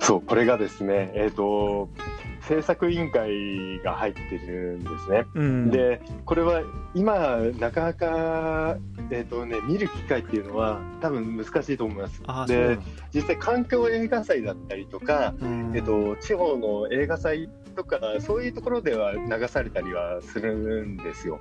[0.00, 1.88] そう、これがですね、えっ、と、
[2.48, 5.24] 制作委員会が入ってるんですね。
[5.34, 5.70] うん。
[5.70, 6.62] で、これは
[6.94, 8.76] 今、なかなか、
[9.10, 12.22] えっ、とね、見る機会っていうのは多分難しいと思います。
[12.48, 12.82] でだ、
[13.12, 15.34] 実実際環境映画祭だったりとか、
[15.74, 21.40] えっと、地方の映画祭とかそういうところでは流されたりはするんですよ。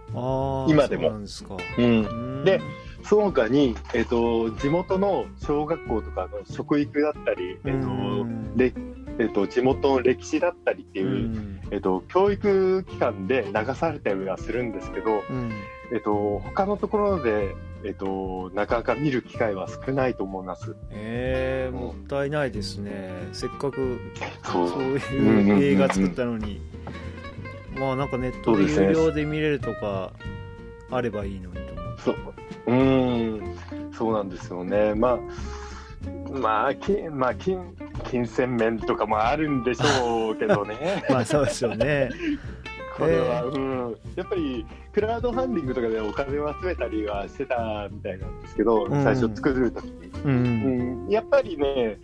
[0.70, 1.26] 今でも。
[1.26, 2.62] そうなんで
[3.04, 8.56] その他に、えっと、地元の小学校とかの食育だったり、えっとうん。
[8.56, 8.74] で
[9.20, 11.62] えっと、地元の歴史だったりっていう、うん。
[11.72, 15.52] えっと、教育機関で流されたりはするんですけど、うん。
[15.94, 20.76] えっと、他のところで、えっと、なかなか見る機会は少ないと思います。
[20.92, 23.28] えー、もったいないですね。
[23.34, 24.00] せっかく
[24.44, 24.68] そう。
[25.16, 26.62] いう映画作ったのに、
[27.78, 30.14] まあなんかネットで有料で見れるとか
[30.92, 32.16] あればいいのにと思うそう、
[32.68, 34.94] うーん、そうなんですよね。
[34.94, 35.20] まあ、
[36.32, 41.04] まあ、きまあ、金、金銭面とかもあるんでしょうけどね。
[41.10, 42.10] まあそうですよね。
[42.98, 49.04] これは、えうん、やっぱりクラウドファンディングとかでお金を集めたりはしてたみたいなんですけど、うん。
[49.04, 51.08] 最初作るときに、ううん。
[51.08, 51.98] ん、やっぱりね、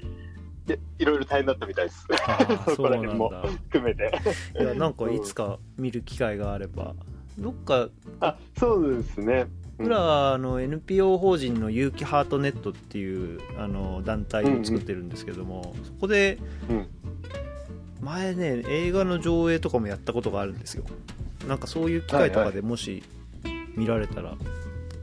[0.69, 2.07] いいろいろ大変だったみたいです。
[2.75, 3.29] そこら辺も
[3.69, 4.11] 含めて。
[4.59, 6.95] いやなんかいつか見る機会があれば。
[7.37, 7.89] どっか
[8.19, 9.47] あ、そうですね。
[9.77, 16.87] 僕らあの NPO 法人の有機ハートネットっていうあの団体を作ってるんですけども、そこでうん。
[18.01, 20.83] 前ね映画の上映とかもやったことがあるんですよ。
[21.47, 23.03] なんかそういう機会とかでもし
[23.75, 24.35] 見られたら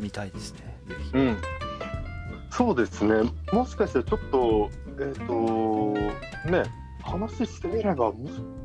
[0.01, 1.17] 見たいですね、ぜひ。
[1.17, 1.37] うん、
[2.51, 4.71] そうですね、もしかしたらちょっと、
[5.01, 6.65] えっ、と、ね、
[7.03, 8.13] 話してみれば、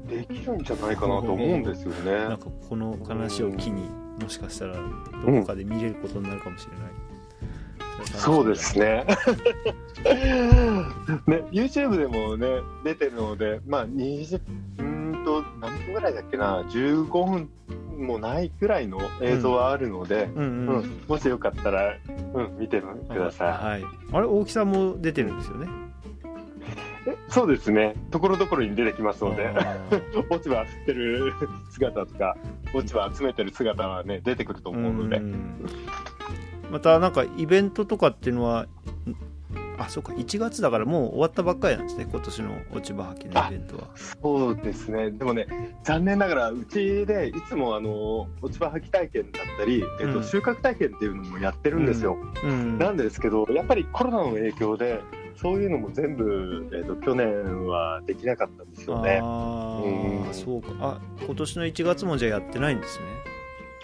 [0.07, 2.11] できるんじゃないかなと思うんですよね。
[2.27, 3.89] なんかこの話を機に
[4.21, 4.81] もしかしたらど
[5.41, 9.05] こかで見れることになるかもしれない、そうですね。
[11.27, 14.41] ね、YouTube でもね、出てるので、まあ、20、
[14.79, 17.49] うーんと、何分ぐらいだっけな、15分
[17.97, 21.01] もないぐらいの映像はあるので、うんうん、うん。
[21.07, 21.95] もしよかったら、
[22.33, 23.49] うん、見てください。
[23.49, 25.67] はい、あれ大木さんも出てるんですよね？
[25.67, 25.88] え
[27.27, 29.49] そうですね、ところどころに出てきますので、
[30.29, 31.33] 落ち葉振ってる
[31.69, 32.37] 姿とか、
[32.73, 35.65] 落ち葉集めてる姿はね、出てくると思うので、ん。
[36.71, 38.67] またなんかイベントとかっていうのはん
[39.79, 43.87] あそうか1月だからもう終わったばっかりなんですね今年の落ち葉履きのイベントは。
[44.21, 45.47] そうですね、でもね、
[45.83, 50.23] 残念ながら、うちでいつもあの落ち葉履き体験だったり、えっとうん。
[50.23, 52.17] 収穫体験っていうのもやってるんですよ。
[52.43, 52.77] うん。
[52.77, 55.01] なんですけど、やっぱりコロナの影響で、
[55.41, 59.19] そういうのも全部、えっと去年はできなかったんですよね。
[59.23, 60.29] あうん。
[60.29, 60.69] あそうか。
[60.81, 63.05] あ今年の1月もじゃあやってないんですね。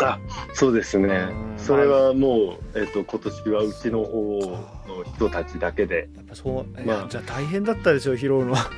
[0.02, 0.20] あ
[0.54, 1.08] そうですね。
[1.08, 4.40] うん、それはもう、えっと今年はうちの方
[4.88, 6.98] の人たちだけで、やっぱそう、いまあ。
[7.04, 8.54] やじゃあ大変だったでしょ拾うの。
[8.54, 8.70] は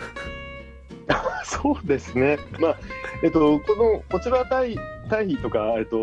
[1.44, 2.78] そうですね、まあ
[3.24, 4.78] えっと、この落ち葉堆
[5.10, 5.98] 堆肥とか、えっと、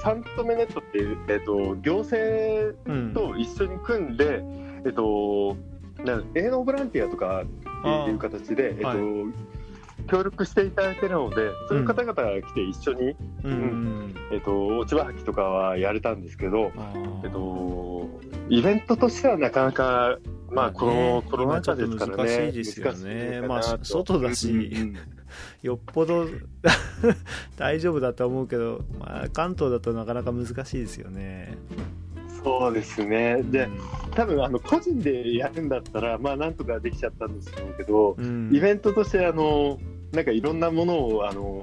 [0.00, 3.12] サントメネットっていう、えっと、行政うん。
[3.14, 4.44] と一緒に組んで、
[4.84, 5.71] えっと、な
[6.34, 8.98] 営農ボランティアとかっていう形で、えっとはい。
[10.08, 11.36] 協力していただいてるので、
[11.68, 13.52] そういう方々が来て一緒に、うん。
[13.52, 16.72] うんえっと、落ち葉履きとかはやれたんですけど、
[17.22, 18.08] えっと、
[18.48, 20.18] イベントとしてはなかなか、
[20.50, 23.40] まあ、このねコロナ禍ですからね、難しいですよね。
[23.46, 23.84] まあと。
[23.84, 24.94] 外だし
[25.62, 26.26] よっぽど
[27.56, 31.56] 大丈夫だと思うけど、まあ、関東だとなかなか難しいですよね。
[32.44, 33.42] そうですね。
[33.42, 33.78] でう、ん
[34.14, 39.78] 多分あの個人でやるんだったら、まあ、なんとかできちゃったんですけど、うんイベントとして、あの、
[40.12, 41.62] なんかいろんなものを、あの、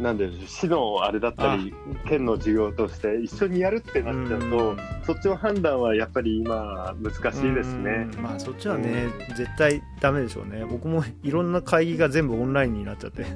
[0.00, 1.72] なんで市のあれだったり、
[2.08, 8.08] 県の事業として一緒にやるってなっちゃうと、うんそっちの判断はやっぱり今、難しいですね。
[8.16, 10.64] うんまあそっちはね、絶対ダメでしょうね。
[10.64, 13.26] 僕もいろんな会議が全部オンラインになっちゃって、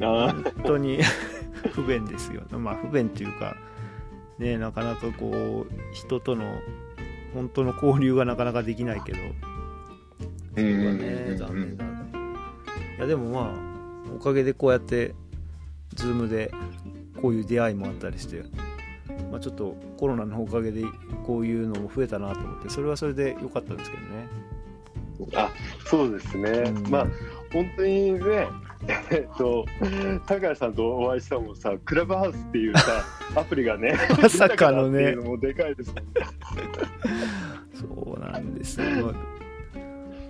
[0.00, 0.98] あ本当に
[1.72, 2.42] 不便ですよ。
[2.58, 3.56] まあ不便っていうか、
[4.38, 6.60] ね、なかなかこう、人との
[7.34, 9.18] 本当の交流がなかなかできないけど、
[10.54, 11.84] それはね、残念だ。
[11.84, 15.14] いやでもまあ、おかげでこうやって、
[15.94, 16.52] ズームで
[17.20, 18.42] こういう出会いもあったりして、
[19.30, 20.84] まあ、ちょっとコロナのおかげで
[21.24, 24.28] こういうのも増えたなと思って、それはそれで良かったんですけどね。
[25.34, 25.50] あ
[25.86, 27.06] そうですね、うんまあ
[27.52, 28.48] 本当にね、
[29.10, 29.64] えっと、
[30.26, 33.04] 高橋さんとお会いしたのもさ、クラブハウスっていうさ、
[33.36, 36.02] アプリがね、まさかのねのもでかいですね。
[37.74, 39.14] そうなんですよ。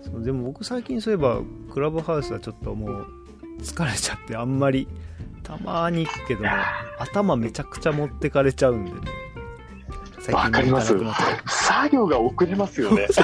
[0.02, 1.40] そうでも僕最近そういえば、
[1.72, 3.06] クラブハウスはちょっともう
[3.60, 4.86] 疲れちゃって、あんまり、
[5.42, 6.50] たまに行くけども、
[6.98, 8.98] 頭めちゃくちゃ持ってかれちゃうんでね。
[10.20, 10.94] 最わかります
[11.48, 13.08] 作業が遅れますよね。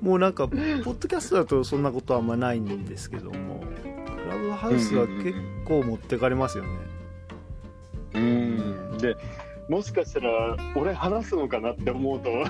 [0.00, 5.34] もうなんか、ポッドキャストだとそんなことはあんまないんですけども、クラブハウスは結
[5.64, 6.70] 構持ってかれますよね。
[8.14, 9.16] うんで
[9.68, 12.28] もしかしたら俺話すのかなって思うと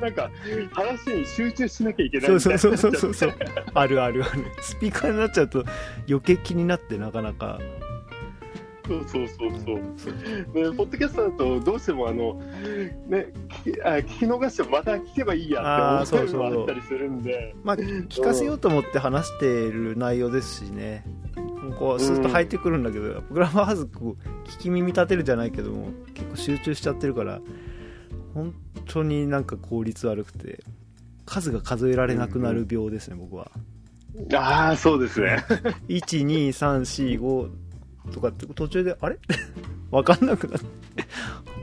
[0.00, 0.28] なんか
[0.72, 3.36] 話に集中しなきゃいけないそうみたいそうそうになっちゃってそうそう。
[3.72, 4.44] あるあるある。
[4.60, 5.64] スピーカーになっちゃうと
[6.08, 7.60] 余計気になってなかなか。
[8.90, 9.80] そうそうそうそう。
[9.96, 10.14] そう
[10.52, 12.34] でポッドキャストだとどうしてもあの
[13.06, 13.32] ね
[13.64, 17.54] 聞きあ聞き逃してもまた聞けばいいやって思うのもあったりするんで。
[17.62, 21.04] まあ、聞かせようと思って話してる内容ですしね。
[21.78, 27.40] こうスーッと入ってくるんだけど、グラフハウスこう聞き耳立てるじゃないけども結構集中しちゃってるから
[28.34, 28.54] 本
[28.86, 30.64] 当になんか効率悪くて
[31.26, 33.52] 数が数えられなくなる病ですね、僕は。
[34.34, 35.44] ああそうですね。
[35.88, 37.69] 12345
[38.12, 39.18] とかって途中であれ？
[39.90, 40.66] 分かんなくなって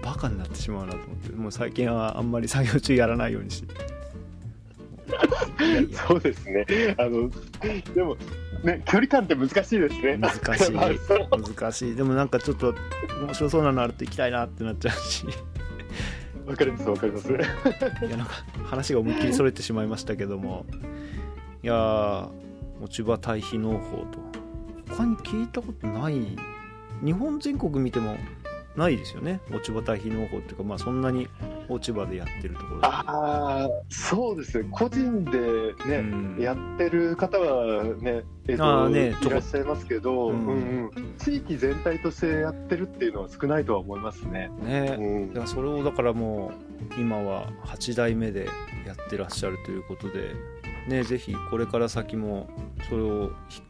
[0.03, 1.31] バカになってしまうなと思って。
[1.33, 3.73] もう最近はあんまり作業中やらないようにして。
[6.07, 6.65] そうですね。
[6.97, 7.29] あの
[7.93, 8.17] でも
[8.63, 10.17] ね距離感って難しいですね。
[10.17, 10.73] 難しい。
[10.75, 11.95] 難しい。
[11.95, 12.75] でもなんかちょっと
[13.21, 15.25] 面白そうなのあると行きたいなってなっちゃうし。
[16.45, 17.29] わかりますわかります。
[17.29, 17.35] い
[18.09, 18.33] やなんか
[18.65, 20.65] 話が思いっきりそれてしまいましたけども。
[21.63, 22.29] いやー
[22.79, 24.36] 持ち場対比農法と
[24.89, 26.38] 他に聞いたことない。
[27.03, 28.15] 日本全国見ても
[28.75, 29.39] ないですよね。
[29.51, 31.27] 落ち葉対比農法っていうかまあそんなに
[31.67, 32.79] 落ち葉でやってるところ。
[32.85, 34.67] ああそうですね。
[34.71, 35.39] 個人で
[35.85, 36.38] ね、うん。
[36.39, 41.13] やってる方はね,、えっとあーねいらっしゃいますけど、ううんんうん。
[41.17, 44.49] 地域全体としてやってるっていうのは少ないとは思いますね。
[44.61, 44.95] ね。
[44.99, 46.51] うんいやそれをだからも
[46.97, 48.45] う今は8代目で
[48.85, 50.33] やってらっしゃるということで
[50.88, 52.47] ねぜひこれから先も
[52.89, 53.61] それをひ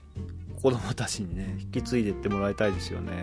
[0.61, 3.13] 子供たちにね引き継いでいってもらいたいですよね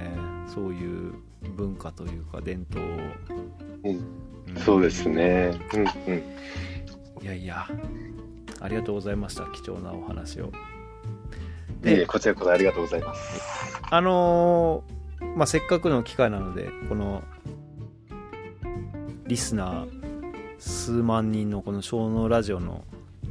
[0.46, 1.14] そういう
[1.56, 2.88] 文化というか伝統を、
[3.84, 5.58] うんんそうですね。
[5.74, 6.22] うんうん。
[7.22, 7.66] いやいや
[8.60, 10.48] ありがとうございました貴重なお話をい
[11.84, 13.42] えいえこちらこそありがとうございます。
[13.90, 15.04] あのー
[15.36, 17.22] まあせっかくの機会なのでこの
[19.26, 19.88] リスナー
[20.58, 22.84] 数万人のこの小脳ラジオの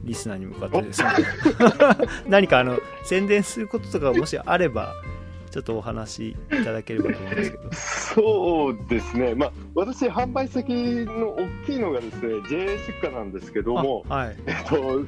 [0.04, 1.10] リスナーに向かってですね。
[2.28, 4.94] 何かあの宣伝することとかもしあれば
[5.54, 7.74] ちょっとお話しいただければと思うんですけど。
[7.74, 14.38] そうですね、まあ、私、販売先の大きいのがですね JA 出荷なんですけども、あはい。
[14.48, 15.06] えっと、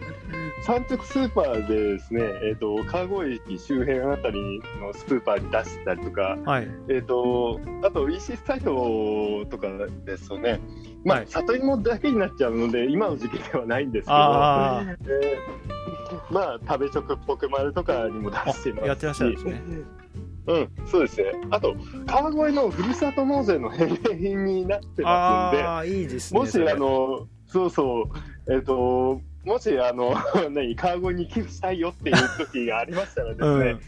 [0.65, 6.67] 産直スーパーでですね、えっと、川越駅周辺あたりのスーパーに出したりとか、はい。
[6.89, 9.67] えっと、あと EC サイトとか
[10.05, 10.59] ですよね、
[11.03, 11.27] まあはい。
[11.27, 14.97] 里芋だけになっちゃうので、今の時期ではないんですけど、あー。
[15.07, 15.75] えー
[16.31, 18.85] まあ、食べチョクっぽく丸とかにも出していますし。
[18.85, 19.61] あやってらっしゃるんですね。
[20.47, 21.31] うん、そうですね。
[21.51, 21.75] あと、
[22.07, 28.09] 川越のふるさと納税の返礼品になってますんで、ああいいですねもしあの、そうそ
[28.47, 30.15] う、えっ、と、もしあの、
[30.49, 33.79] 何、 川越に寄付したいよっていう時がありましたらですね、うん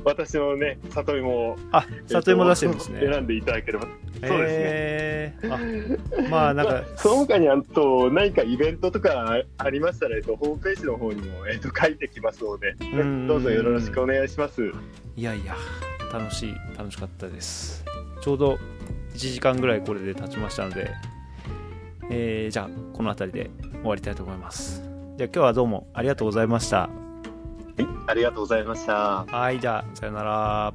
[0.04, 3.84] 私のね、里芋を、あえっと里芋出してるんですね選んでいただければ。
[3.84, 4.36] そうですね。
[4.36, 14.62] えー、あまあなんか、 その他にあと何かイベントとかありましたら、えっと、ホームページの方にも、えっと、書いてきますので、うんどうぞよろしくお願いします。
[15.16, 15.54] いやいや
[16.12, 17.84] 楽しい楽しかったです
[18.20, 18.58] ちょうど
[19.14, 20.90] 1時間ぐらいこれで経ちましたので、
[22.10, 23.50] えーじゃあこの辺りで
[23.80, 24.82] 終わりたいと思います。
[25.16, 26.90] じゃあ今日はどうもありがとうございました。
[28.06, 29.24] ありがとうございました。
[29.24, 30.74] はいじゃあさよなら